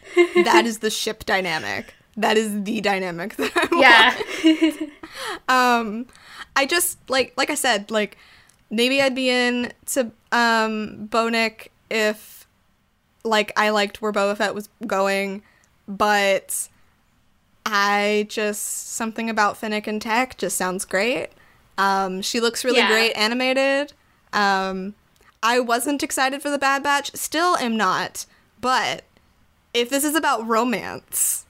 [0.45, 1.95] That is the ship dynamic.
[2.17, 4.71] That is the dynamic that I want.
[4.79, 4.87] yeah.
[5.49, 6.07] Um
[6.55, 8.17] I just like like I said, like
[8.71, 12.47] maybe I'd be in to um Bonik if
[13.25, 15.43] like I liked where Boba Fett was going,
[15.89, 16.69] but
[17.65, 21.31] I just something about Fennec and Tech just sounds great.
[21.79, 22.89] Um, she looks really Yeah.
[22.89, 23.93] great animated.
[24.33, 24.95] Um,
[25.43, 28.27] I wasn't excited for the Bad Batch, still am not.
[28.61, 29.05] But
[29.75, 31.45] if this is about romance,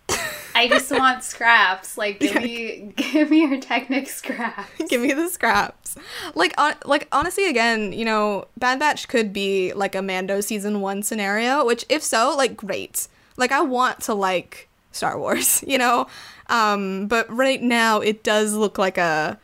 [0.54, 1.96] I just want scraps.
[1.96, 4.70] Like give me give me your Technic scraps.
[4.88, 5.96] give me the scraps.
[6.34, 10.80] Like, on, like honestly, again, you know, Bad Batch could be like a Mando season
[10.80, 11.64] one scenario.
[11.64, 13.08] Which, if so, like, great.
[13.38, 16.06] Like, I want to like Star Wars, you know.
[16.48, 19.38] Um, but right now, it does look like a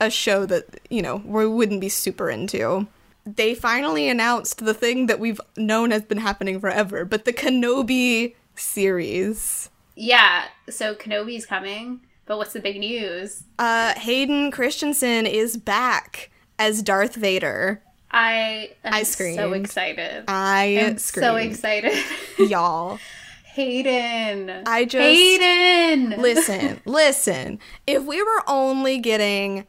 [0.00, 2.86] a show that you know we wouldn't be super into.
[3.24, 8.34] They finally announced the thing that we've known has been happening forever, but the Kenobi
[8.54, 9.68] series.
[9.96, 13.42] Yeah, so Kenobi's coming, but what's the big news?
[13.58, 17.82] Uh, Hayden Christensen is back as Darth Vader.
[18.10, 20.24] I am I so excited.
[20.28, 21.24] I am screamed.
[21.26, 22.04] so excited.
[22.38, 22.98] y'all.
[23.44, 24.64] Hayden.
[24.66, 26.10] I just Hayden.
[26.20, 27.58] listen, listen.
[27.86, 29.66] If we were only getting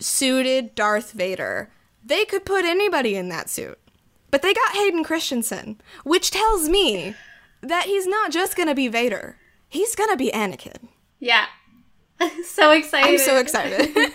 [0.00, 1.70] suited Darth Vader,
[2.04, 3.78] they could put anybody in that suit.
[4.30, 7.14] But they got Hayden Christensen, which tells me
[7.62, 9.36] that he's not just gonna be Vader.
[9.68, 10.88] He's gonna be Anakin.
[11.18, 11.46] Yeah.
[12.44, 13.08] so excited.
[13.08, 14.12] I'm so excited.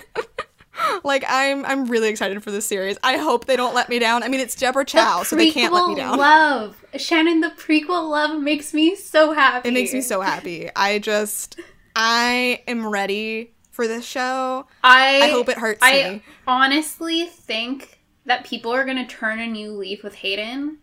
[1.04, 2.98] like I'm I'm really excited for this series.
[3.04, 4.24] I hope they don't let me down.
[4.24, 6.18] I mean it's Deborah The Chow, so they can't let me prequel down.
[6.18, 6.86] Love.
[6.98, 9.70] Shannon, the prequel love makes me so happy.
[9.70, 10.70] It makes me so happy.
[10.76, 11.60] I just
[11.96, 14.66] I am ready for this show.
[14.84, 16.24] I, I hope it hurts I me.
[16.48, 20.80] honestly think that people are going to turn a new leaf with Hayden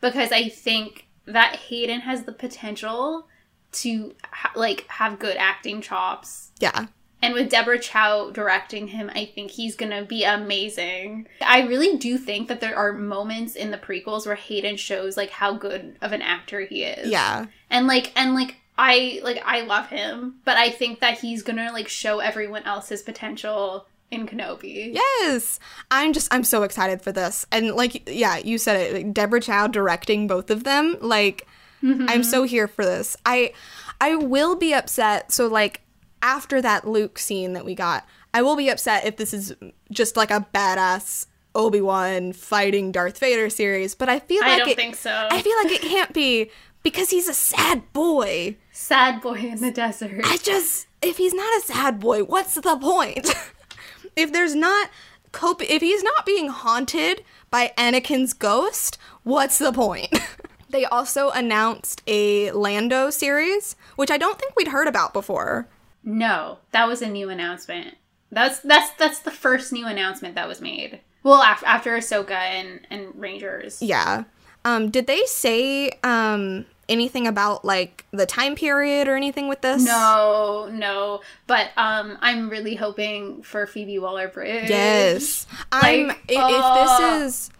[0.00, 3.26] because I think that Hayden has the potential
[3.72, 6.50] to ha- like have good acting chops.
[6.60, 6.86] Yeah.
[7.22, 11.26] And with Deborah Chow directing him, I think he's gonna be amazing.
[11.40, 15.30] I really do think that there are moments in the prequels where Hayden shows like
[15.30, 17.08] how good of an actor he is.
[17.08, 17.46] Yeah.
[17.70, 21.70] And like and like I like I love him, but I think that he's gonna
[21.72, 24.92] like show everyone else his potential in Kenobi.
[24.92, 25.60] Yes.
[25.90, 27.46] I'm just I'm so excited for this.
[27.52, 28.94] And like yeah, you said it.
[28.94, 30.96] Like, Deborah Chow directing both of them.
[31.00, 31.46] Like
[31.82, 32.06] mm-hmm.
[32.08, 33.16] I'm so here for this.
[33.24, 33.52] I
[34.00, 35.30] I will be upset.
[35.32, 35.82] So like
[36.22, 39.54] after that Luke scene that we got, I will be upset if this is
[39.92, 44.68] just like a badass Obi-Wan fighting Darth Vader series, but I feel like I don't
[44.70, 45.28] it, think so.
[45.30, 46.50] I feel like it can't be
[46.84, 48.56] because he's a sad boy.
[48.70, 50.20] Sad boy in the desert.
[50.24, 53.34] I just if he's not a sad boy, what's the point?
[54.16, 54.90] if there's not
[55.32, 60.08] cope if he's not being haunted by Anakin's ghost, what's the point?
[60.70, 65.68] they also announced a Lando series, which I don't think we'd heard about before.
[66.04, 67.96] No, that was a new announcement.
[68.30, 71.00] That's that's that's the first new announcement that was made.
[71.22, 73.80] Well, after after Ahsoka and and Rangers.
[73.80, 74.24] Yeah.
[74.64, 79.84] Um did they say um anything about like the time period or anything with this?
[79.84, 84.68] No, no, but um, I'm really hoping for Phoebe Waller Bridge.
[84.70, 85.46] Yes.
[85.72, 87.18] I'm Like, i- oh.
[87.20, 87.50] if this is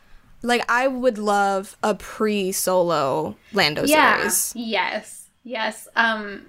[0.42, 4.18] like I would love a pre-solo Lando Yeah.
[4.28, 4.52] series.
[4.56, 5.28] Yes.
[5.42, 5.88] Yes.
[5.96, 6.46] Um,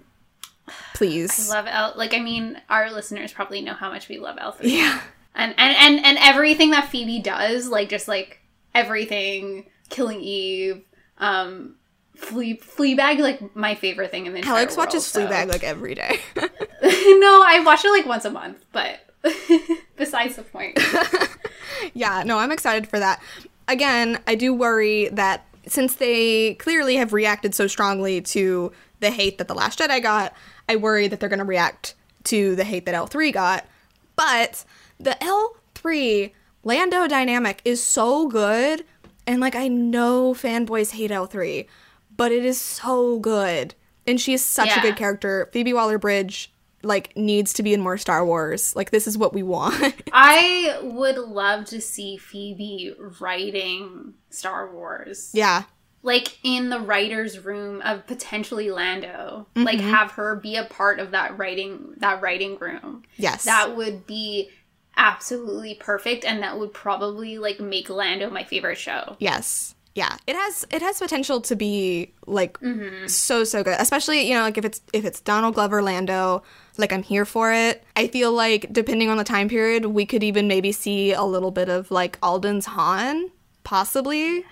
[0.93, 1.49] Please.
[1.49, 1.93] love L.
[1.95, 5.01] Like, I mean, our listeners probably know how much we love L three, yeah.
[5.35, 8.39] and and and and everything that Phoebe does, like just like
[8.73, 10.83] everything, killing Eve,
[11.19, 11.75] um,
[12.15, 15.63] Flea Fleabag, like my favorite thing in the entire Alex world, watches so- Fleabag like
[15.63, 16.19] every day.
[16.35, 18.99] no, I watch it like once a month, but
[19.95, 20.79] besides the point.
[21.93, 23.21] yeah, no, I'm excited for that.
[23.67, 29.37] Again, I do worry that since they clearly have reacted so strongly to the hate
[29.39, 30.33] that The Last Jedi got,
[30.69, 31.95] I worry that they're going to react
[32.25, 33.65] to the hate that L3 got.
[34.15, 34.63] But
[34.99, 36.31] the L3
[36.63, 38.85] Lando dynamic is so good.
[39.27, 41.65] And like, I know fanboys hate L3,
[42.15, 43.75] but it is so good.
[44.07, 45.49] And she is such a good character.
[45.51, 46.53] Phoebe Waller Bridge,
[46.83, 48.75] like, needs to be in more Star Wars.
[48.75, 49.95] Like, this is what we want.
[50.13, 55.31] I would love to see Phoebe writing Star Wars.
[55.33, 55.63] yeah.
[56.03, 59.47] Like in the writer's room of potentially Lando.
[59.55, 59.89] Like mm-hmm.
[59.89, 63.01] have her be a part of that writing that writing room.
[63.17, 63.45] Yes.
[63.45, 64.51] That would be
[64.97, 69.15] absolutely perfect and that would probably like make Lando my favorite show.
[69.19, 69.74] Yes.
[69.95, 73.07] Yeah, it has it has potential to be like Mm-hmm.
[73.07, 73.77] so so good.
[73.79, 76.43] Especially you know like if it's if it's Donald Glover Lando,
[76.77, 77.81] like I'm here for it.
[77.95, 81.49] I feel like depending on the time period, we could even maybe see a little
[81.51, 83.31] bit of like Alden's Han,
[83.63, 84.43] possibly.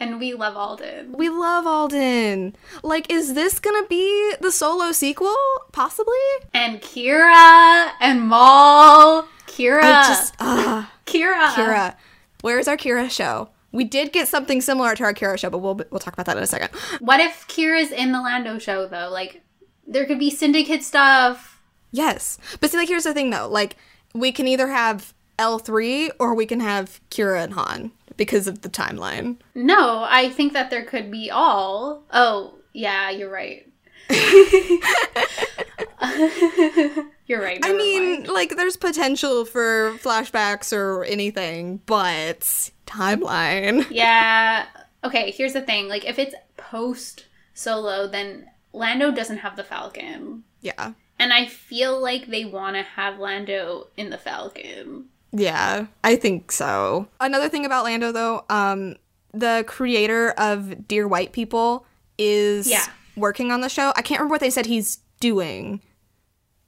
[0.00, 1.12] And we love Alden.
[1.12, 2.54] We love Alden.
[2.84, 5.34] Like, is this gonna be the solo sequel?
[5.72, 6.14] Possibly.
[6.54, 9.24] And Qi'ra and Maul.
[9.48, 9.82] Qi'ra.
[9.82, 10.92] I just ah.
[11.06, 11.48] Qi'ra.
[11.54, 11.96] Qi'ra.
[12.42, 13.48] Where's our Qi'ra show?
[13.72, 16.36] We did get something similar to our Qi'ra show, but we'll we'll talk about that
[16.36, 16.70] in a second.
[17.00, 19.08] What if Qi'ra's in the Lando show though?
[19.10, 19.42] Like
[19.86, 21.60] there could be syndicate stuff.
[21.90, 23.48] Yes, but see, like here's the thing though.
[23.48, 23.76] Like
[24.14, 28.62] we can either have L three or we can have Qi'ra and Han because of
[28.62, 29.36] the timeline.
[29.54, 32.02] No, I think that there could be all.
[32.10, 33.67] Oh, yeah, you're right.
[37.26, 37.58] you're right.
[37.62, 38.28] I mean, mind.
[38.28, 43.86] like there's potential for flashbacks or anything, but timeline.
[43.98, 44.66] Yeah.
[45.04, 45.88] Okay, here's the thing.
[45.88, 50.44] Like if it's post solo, then Lando doesn't have the Falcon.
[50.60, 50.92] Yeah.
[51.18, 55.06] And I feel like they want to have Lando in the Falcon.
[55.32, 57.08] Yeah, I think so.
[57.20, 58.96] Another thing about Lando though, um
[59.32, 61.86] the creator of Dear White People
[62.16, 62.86] is Yeah.
[63.18, 63.92] Working on the show.
[63.96, 65.80] I can't remember what they said he's doing.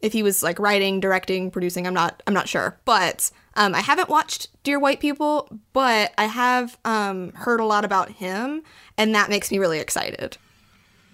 [0.00, 2.78] If he was like writing, directing, producing, I'm not I'm not sure.
[2.84, 7.84] But um I haven't watched Dear White People, but I have um heard a lot
[7.84, 8.62] about him
[8.96, 10.38] and that makes me really excited.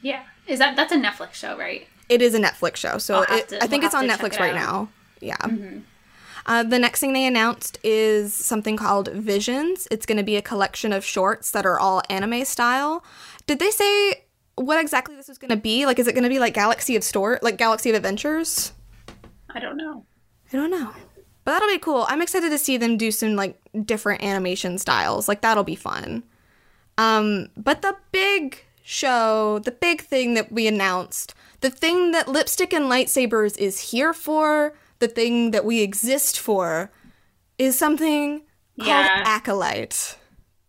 [0.02, 0.22] Yeah.
[0.46, 1.86] Is that that's a Netflix show, right?
[2.08, 4.28] It is a Netflix show, so it, to- I think we'll it's on have to
[4.28, 4.54] check Netflix it right.
[4.54, 4.64] Mm-hmm.
[4.64, 4.88] now.
[5.20, 5.80] Yeah.
[6.48, 9.88] Uh, the next thing they announced is something called Visions.
[9.90, 13.04] It's going to be a collection of shorts that are all anime style.
[13.48, 14.22] Did they say
[14.56, 15.86] what exactly this is going to be?
[15.86, 18.72] Like, is it going to be like Galaxy of Store, like Galaxy of Adventures?
[19.54, 20.04] I don't know.
[20.52, 20.92] I don't know.
[21.44, 22.04] But that'll be cool.
[22.08, 25.28] I'm excited to see them do some like different animation styles.
[25.28, 26.24] Like that'll be fun.
[26.98, 32.72] Um, but the big show, the big thing that we announced, the thing that lipstick
[32.72, 36.90] and lightsabers is here for, the thing that we exist for,
[37.58, 38.38] is something
[38.78, 39.22] called Yeah.
[39.26, 40.16] acolyte.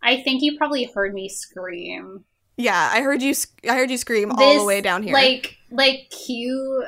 [0.02, 2.24] I think you probably heard me scream.
[2.58, 3.32] Yeah, I heard you.
[3.34, 5.14] sc- I heard you scream all the way down here.
[5.14, 6.84] Like like cue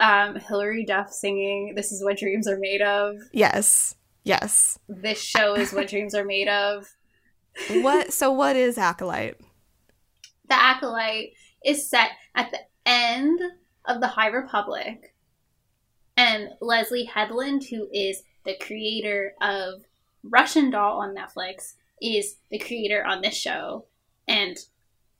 [0.00, 3.16] um Hilary Duff singing This is what dreams are made of.
[3.32, 4.78] yes, yes.
[4.88, 6.86] This show is what dreams are made of.
[7.82, 8.12] What?
[8.12, 9.36] so what is acolyte?
[10.48, 11.32] The Acolyte
[11.64, 13.40] is set at the end
[13.86, 15.14] of the High Republic.
[16.16, 19.82] And Leslie Headland, who is the creator of
[20.22, 23.86] Russian Doll on Netflix, is the creator on this show.
[24.26, 24.56] And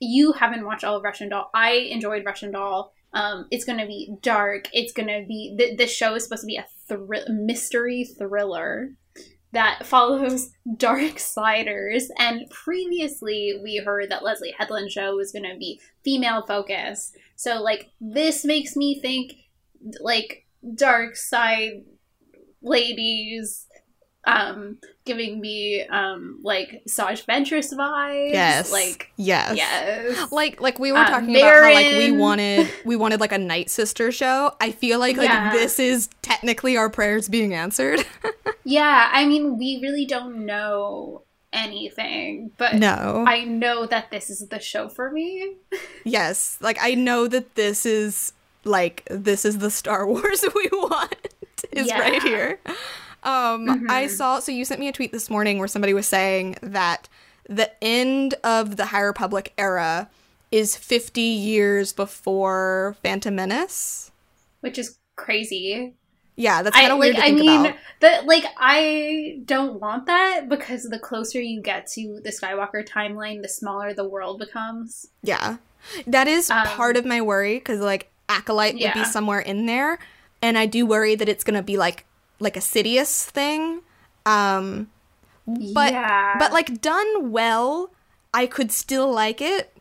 [0.01, 1.51] you haven't watched all of Russian Doll.
[1.55, 2.93] I enjoyed Russian Doll.
[3.13, 4.69] Um, it's going to be dark.
[4.73, 5.55] It's going to be.
[5.59, 8.91] Th- this show is supposed to be a thr- mystery thriller
[9.53, 12.11] that follows dark siders.
[12.19, 17.17] And previously, we heard that Leslie Headland show was going to be female focused.
[17.37, 19.35] So, like, this makes me think,
[20.01, 20.45] like,
[20.75, 21.85] dark side
[22.61, 23.68] ladies
[24.25, 28.73] um giving me um like Saj Ventress vibes Yes.
[28.73, 29.57] like yes.
[29.57, 33.33] yes like like we were Uh, talking about how like we wanted we wanted like
[33.33, 35.53] a night sister show i feel like like Yeah.
[35.53, 38.05] this is technically our prayers being answered
[38.65, 44.49] yeah i mean we really don't know anything but no i know that this is
[44.49, 45.55] the show for me
[46.05, 48.33] yes like i know that this is
[48.65, 51.15] like this is the star wars we want
[51.73, 52.01] is Yeah.
[52.01, 52.59] right here
[53.25, 54.11] um i Mhm.
[54.11, 57.09] saw so you sent me a tweet this morning where somebody was saying that
[57.49, 60.09] the end of the high republic era
[60.51, 64.11] is 50 years before phantom menace
[64.61, 65.95] which is crazy
[66.37, 67.25] yeah that's I kind of weird like.
[67.25, 68.45] to I mean, about the like.
[68.57, 73.93] I don't want that because the closer you get to the Skywalker timeline, the smaller
[73.93, 75.09] the world becomes.
[75.25, 75.57] Yeah.
[76.07, 79.99] That is Um, part of my worry because like acolyte would be somewhere in there
[80.41, 82.05] and I do worry that it's going to be like
[82.41, 83.83] like a Sidious thing.
[84.27, 84.91] Um
[85.47, 86.37] but yeah.
[86.39, 87.91] but like done well,
[88.35, 89.75] I could still like it.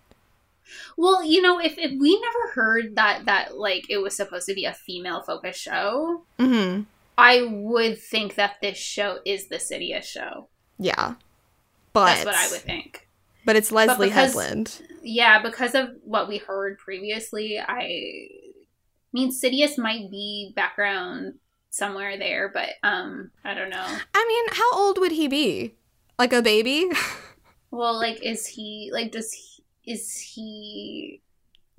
[0.97, 4.53] well, you know, if if we never heard that that like it was supposed to
[4.53, 6.85] be a female focused show, Mhm.
[7.17, 10.47] I would think that this show is the Sidious show.
[10.77, 11.15] Yeah.
[11.93, 13.07] But That's what I would think.
[13.43, 14.81] But it's Leslie because- Headland.
[15.01, 18.27] Yeah, because of what we heard previously, I
[19.13, 21.35] mean Sidious might be background
[21.69, 23.85] somewhere there, but um, I don't know.
[24.13, 25.75] I mean, how old would he be?
[26.17, 26.89] Like a baby?
[27.69, 31.21] Well, like, is he like does he is he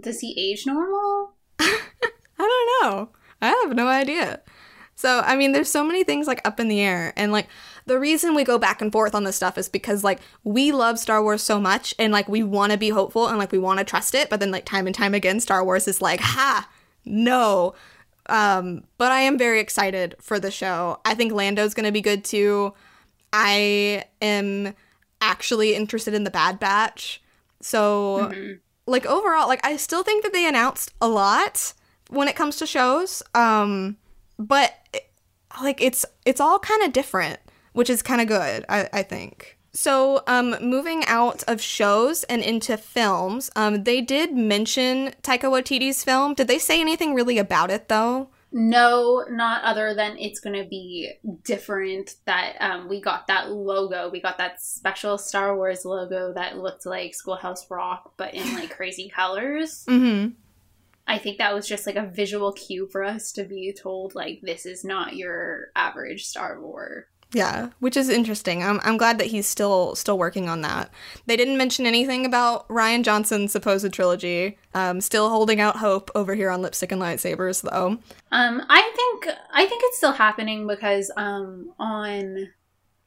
[0.00, 1.32] does he age normal?
[1.58, 1.80] I
[2.38, 3.08] don't know.
[3.40, 4.40] I have no idea.
[4.94, 7.12] So, I mean, there's so many things like up in the air.
[7.16, 7.46] And like
[7.86, 10.98] the reason we go back and forth on this stuff is because like we love
[10.98, 13.78] Star Wars so much and like we want to be hopeful and like we want
[13.78, 14.28] to trust it.
[14.28, 16.68] But then like time and time again, Star Wars is like, ha,
[17.04, 17.74] no.
[18.28, 21.00] Um, but I am very excited for the show.
[21.04, 22.74] I think Lando's going to be good too.
[23.32, 24.74] I am
[25.20, 27.22] actually interested in the Bad Batch.
[27.60, 28.52] So, mm-hmm.
[28.86, 31.72] like overall, like I still think that they announced a lot
[32.08, 33.22] when it comes to shows.
[33.34, 33.96] Um,
[34.38, 34.72] but
[35.60, 37.38] like it's it's all kind of different,
[37.72, 39.57] which is kind of good, I, I think.
[39.78, 46.02] So, um, moving out of shows and into films, um, they did mention Taika Waititi's
[46.02, 46.34] film.
[46.34, 48.28] Did they say anything really about it though?
[48.50, 51.12] No, not other than it's going to be
[51.44, 52.16] different.
[52.24, 56.84] That um, we got that logo, we got that special Star Wars logo that looked
[56.84, 59.84] like Schoolhouse Rock, but in like crazy colors.
[59.88, 60.30] Mm-hmm.
[61.06, 64.40] I think that was just like a visual cue for us to be told like
[64.42, 67.04] this is not your average Star Wars.
[67.32, 68.62] Yeah, which is interesting.
[68.62, 70.90] I'm I'm glad that he's still still working on that.
[71.26, 74.56] They didn't mention anything about Rian Johnson's supposed trilogy.
[74.72, 77.98] Um, still holding out hope over here on Lipstick and Lightsabers, though.
[78.32, 82.48] Um, I think I think it's still happening because um on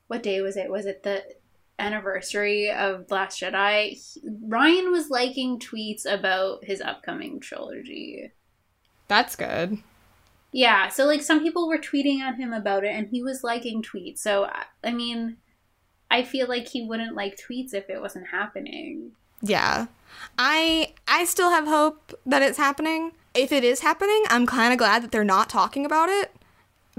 [0.08, 0.70] what day was it?
[0.70, 1.24] Was it the
[1.82, 8.32] anniversary of Last Jedi, he, Rian was liking tweets about his upcoming trilogy.
[9.08, 9.80] That's good.
[10.52, 13.82] Yeah, so like some people were tweeting at him about it and he was liking
[13.82, 14.20] tweets.
[14.20, 15.38] So uh, I mean,
[16.10, 19.12] I feel like he wouldn't like tweets if it wasn't happening.
[19.42, 19.88] Yeah.
[20.38, 23.14] I I still have hope that it's happening.
[23.34, 26.36] If it is happening, I'm kind of glad that they're not talking about it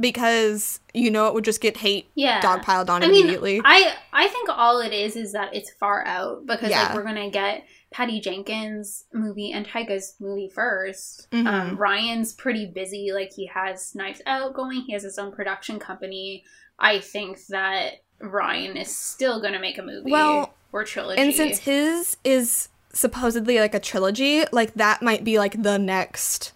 [0.00, 2.40] because you know it would just get hate yeah.
[2.40, 3.60] dogpiled on I immediately.
[3.64, 6.84] I I think all it is is that it's far out because yeah.
[6.84, 11.46] like we're gonna get Patty Jenkins movie and Taika's movie 1st mm-hmm.
[11.46, 15.78] um, Rian's pretty busy, like he has Knives Out going, he has his own production
[15.78, 16.44] company.
[16.78, 21.20] I think that Rian is still gonna make a movie well, or trilogy.
[21.20, 26.52] And since his is supposedly like a trilogy, like that might be like the next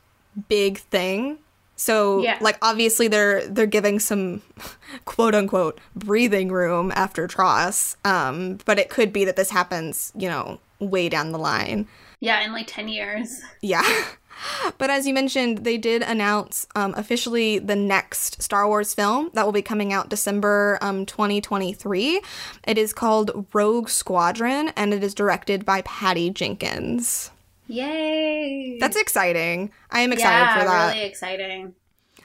[0.48, 1.38] big thing
[1.76, 2.38] so yeah.
[2.40, 4.42] like obviously they're they're giving some
[5.04, 7.96] quote unquote breathing room after TROS.
[8.04, 11.86] Um, but it could be that this happens, you know, way down the line.
[12.20, 13.42] Yeah, in like 10 years.
[13.62, 14.04] Yeah.
[14.76, 19.46] But as you mentioned, they did announce um, officially the next Star Wars film that
[19.46, 22.20] will be coming out December um, 2023.
[22.64, 27.30] It is called Rogue Squadron and it is directed by Patty Jenkins.
[27.68, 28.78] Yay!
[28.80, 29.72] That's exciting.
[29.90, 30.94] I am excited yeah, for that.
[30.94, 31.74] Really exciting.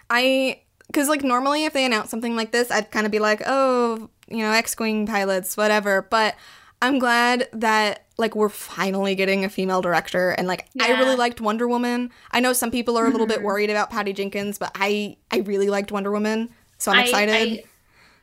[0.10, 3.42] I because like normally if they announce something like this, I'd kind of be like,
[3.46, 6.04] oh, you know, X-wing pilots, whatever.
[6.04, 6.36] But
[6.82, 10.86] I'm glad that like we're finally getting a female director and like yeah.
[10.86, 12.12] I really liked Wonder Woman.
[12.32, 13.46] I know some people are a little bit mm-hmm.
[13.46, 17.34] worried about Patty Jenkins, but I I really liked Wonder Woman, so I'm I, excited.
[17.34, 17.64] I,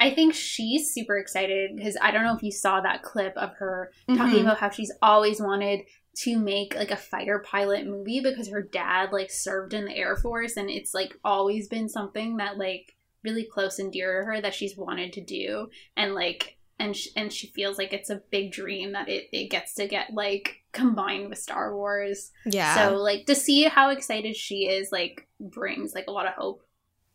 [0.01, 3.55] I think she's super excited because I don't know if you saw that clip of
[3.55, 4.41] her talking mm-hmm.
[4.43, 5.81] about how she's always wanted
[6.23, 10.16] to make like a fighter pilot movie because her dad like served in the Air
[10.16, 14.41] Force and it's like always been something that like really close and dear to her
[14.41, 18.23] that she's wanted to do and like and sh- and she feels like it's a
[18.31, 22.31] big dream that it, it gets to get like combined with Star Wars.
[22.47, 22.75] Yeah.
[22.75, 26.62] So like to see how excited she is like brings like a lot of hope.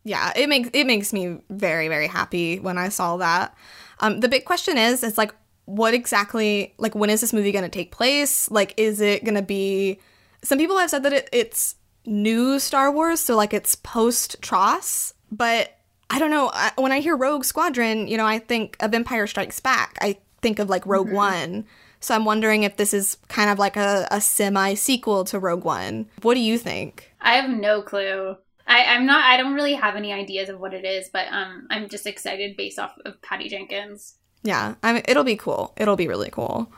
[0.06, 3.56] Yeah, it makes it makes me very very happy when I saw that.
[3.99, 5.34] Um, the big question is, it's like
[5.66, 9.36] what exactly like when is this movie going to take place like is it going
[9.36, 9.99] to be
[10.43, 15.14] some people have said that it, it's new star wars so like it's post TROS
[15.32, 15.78] but
[16.09, 19.26] i don't know I, when i hear rogue squadron you know i think of empire
[19.26, 21.16] strikes back i think of like rogue mm-hmm.
[21.16, 21.66] one
[22.01, 25.64] so i'm wondering if this is kind of like a, a semi sequel to rogue
[25.64, 28.36] one what do you think i have no clue
[28.66, 29.26] I, I'm not.
[29.26, 32.55] I don't really have any ideas of what it is, but um, I'm just excited
[32.55, 34.16] based off of Patty Jenkins.
[34.43, 35.73] Yeah, I mean, it'll be cool.
[35.77, 36.71] It'll be really cool.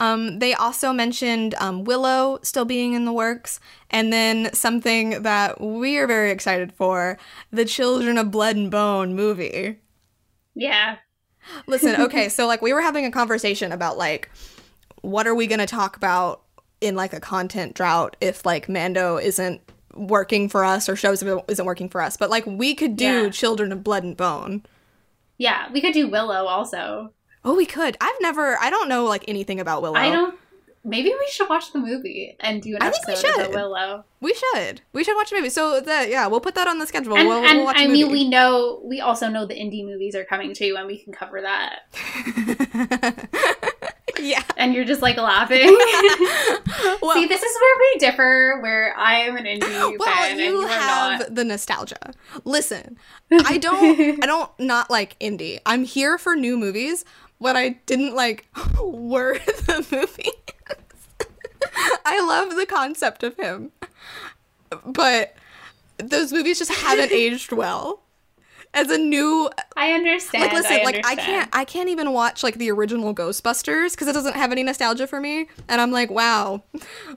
[0.00, 3.58] Um, they also mentioned um, Willow still being in the works,
[3.90, 7.18] and then something that we are very excited for
[7.50, 9.78] the Children of Blood and Bone movie.
[10.54, 10.96] Yeah.
[11.66, 14.30] Listen, okay, so like we were having a conversation about like
[15.02, 16.42] what are we going to talk about
[16.80, 19.60] in like a content drought if like Mando isn't
[19.94, 23.30] working for us or shows isn't working for us, but like we could do yeah.
[23.30, 24.62] Children of Blood and Bone.
[25.38, 27.12] Yeah, we could do Willow also.
[27.44, 27.96] Oh, we could.
[28.00, 28.58] I've never.
[28.60, 29.96] I don't know like anything about Willow.
[29.96, 30.34] I don't.
[30.84, 33.50] Maybe we should watch the movie and do an I think we should.
[33.50, 34.04] Willow.
[34.20, 34.80] We should.
[34.92, 35.50] We should watch the movie.
[35.50, 37.16] So that yeah, we'll put that on the schedule.
[37.16, 40.24] And, we'll, and we'll I mean, we know we also know the Indy movies are
[40.24, 41.80] coming too, and we can cover that.
[44.22, 44.42] yeah.
[44.56, 45.68] And and you're just like laughing.
[47.02, 48.58] Well- See, this is where we differ.
[48.60, 51.34] Where I am an Indy well, fan and you you are have not.
[51.34, 52.12] the nostalgia.
[52.44, 52.96] Listen,
[53.32, 55.60] I don't, I don't not like Indy.
[55.66, 57.04] I'm here for new movies,
[57.38, 58.46] What I didn't like
[58.80, 60.30] were the movie.
[62.04, 63.72] I love the concept of him,
[64.84, 65.34] but
[65.98, 68.02] those movies just haven't aged well.
[68.74, 70.44] As a new, I understand.
[70.44, 74.08] like, listen, I like I can't, I can't even watch like the original Ghostbusters because
[74.08, 76.62] it doesn't have any nostalgia for me, and I'm like, wow,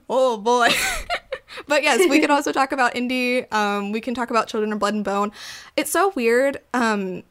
[0.08, 0.70] oh boy.
[1.68, 3.50] but yes, we can also talk about Indy.
[3.50, 5.30] Um, we can talk about Children of Blood and Bone.
[5.76, 6.58] It's so weird.
[6.72, 7.22] Um,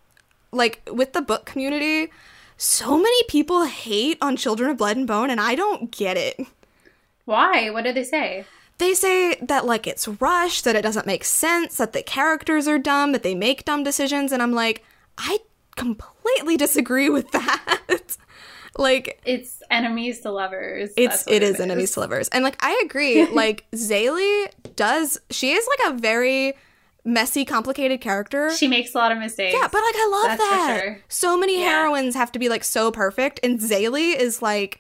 [0.52, 2.12] like with the book community,
[2.58, 6.40] so many people hate on Children of Blood and Bone, and I don't get it.
[7.26, 7.70] Why?
[7.70, 8.46] What did they say?
[8.82, 12.80] They say that like it's rushed, that it doesn't make sense, that the characters are
[12.80, 14.84] dumb, that they make dumb decisions, and I'm like,
[15.20, 15.38] I
[15.76, 18.18] completely disagree with that.
[18.78, 20.92] like It's enemies to lovers.
[20.98, 23.26] it's what it is enemies to lovers, and like I agree.
[23.44, 26.54] like Zélie does, she is like a very
[27.06, 28.52] messy, complicated character.
[28.56, 29.54] She makes a lot of mistakes.
[29.60, 30.80] yeah, but like I love That's that.
[30.82, 31.00] sure.
[31.08, 31.70] So many Yeah.
[31.84, 34.80] heroines have to be like so perfect, and Zélie is like,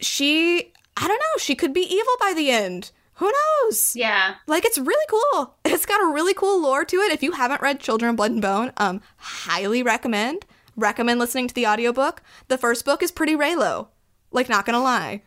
[0.00, 0.72] she.
[1.00, 1.38] I don't know.
[1.38, 2.90] She could be evil by the end.
[3.14, 3.96] Who knows?
[3.96, 4.34] yeah.
[4.46, 5.54] Like it's really cool.
[5.64, 7.12] It's got a really cool lore to it.
[7.12, 10.44] If you haven't read Children of Blood and Bone, um, highly recommend.
[10.76, 12.22] Recommend listening to the audiobook.
[12.48, 13.88] The first book is pretty Reylo.
[14.30, 15.22] Like, not gonna lie.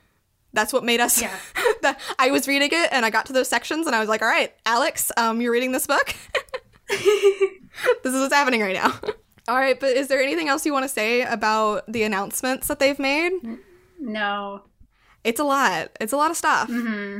[0.53, 1.35] That's what made us Yeah.
[1.81, 4.21] that I was reading it and I got to those sections and I was like,
[4.21, 6.15] all right, Alex, um, you're reading this book?
[6.89, 8.93] this is what's happening right now.
[9.47, 12.77] All right, but is there anything else you want to say about the announcements that
[12.79, 13.31] they've made?
[13.99, 14.61] No.
[15.23, 15.89] It's a lot.
[15.99, 16.69] It's a lot of stuff.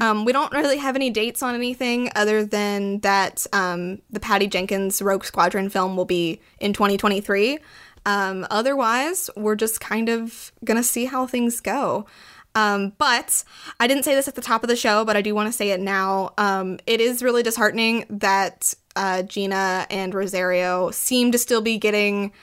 [0.01, 4.47] Um, we don't really have any dates on anything other than that um, the Patty
[4.47, 7.59] Jenkins Rogue Squadron film will be in 2023.
[8.05, 12.07] Um, otherwise, we're just kind of gonna see how things go.
[12.55, 13.43] Um, but
[13.79, 15.53] I didn't say this at the top of the show, but I do want to
[15.53, 16.33] say it now.
[16.37, 22.33] Um, it is really disheartening that uh, Gina and Rosario seem to still be getting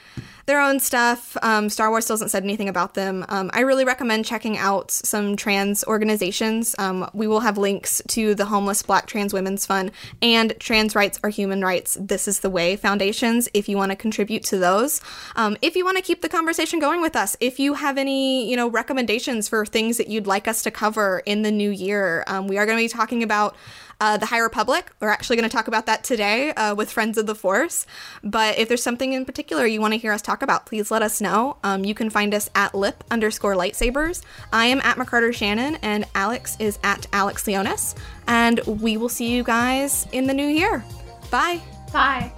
[0.49, 1.36] their own stuff.
[1.42, 3.22] Um, Star Wars hasn't said anything about them.
[3.28, 6.74] Um, I really recommend checking out some trans organizations.
[6.78, 9.92] Um, we will have links to the Homeless Black Trans Women's Fund
[10.22, 11.99] and Trans Rights Are Human Rights.
[12.01, 15.03] This is the Way foundations if you want to contribute to those.
[15.36, 18.49] Um, if you want to keep the conversation going with us, if you have any,
[18.51, 22.24] you know, recommendations for things that you'd like us to cover in the new year,
[22.26, 23.55] um, we are going to be talking about
[24.01, 24.90] uh, the High Republic.
[25.01, 27.86] We're actually going to talk about that today uh, with Friends of the Force.
[28.22, 31.03] But if there's something in particular you want to hear us talk about, please let
[31.03, 31.57] us know.
[31.64, 34.22] Um, you can find us at lip underscore lightsabers.
[34.53, 37.94] I am at McCarter Shannon, and Alex is at Alex Leonis.
[38.26, 40.84] And we will see you guys in the new year.
[41.30, 41.61] Bye.
[41.92, 42.32] Bye.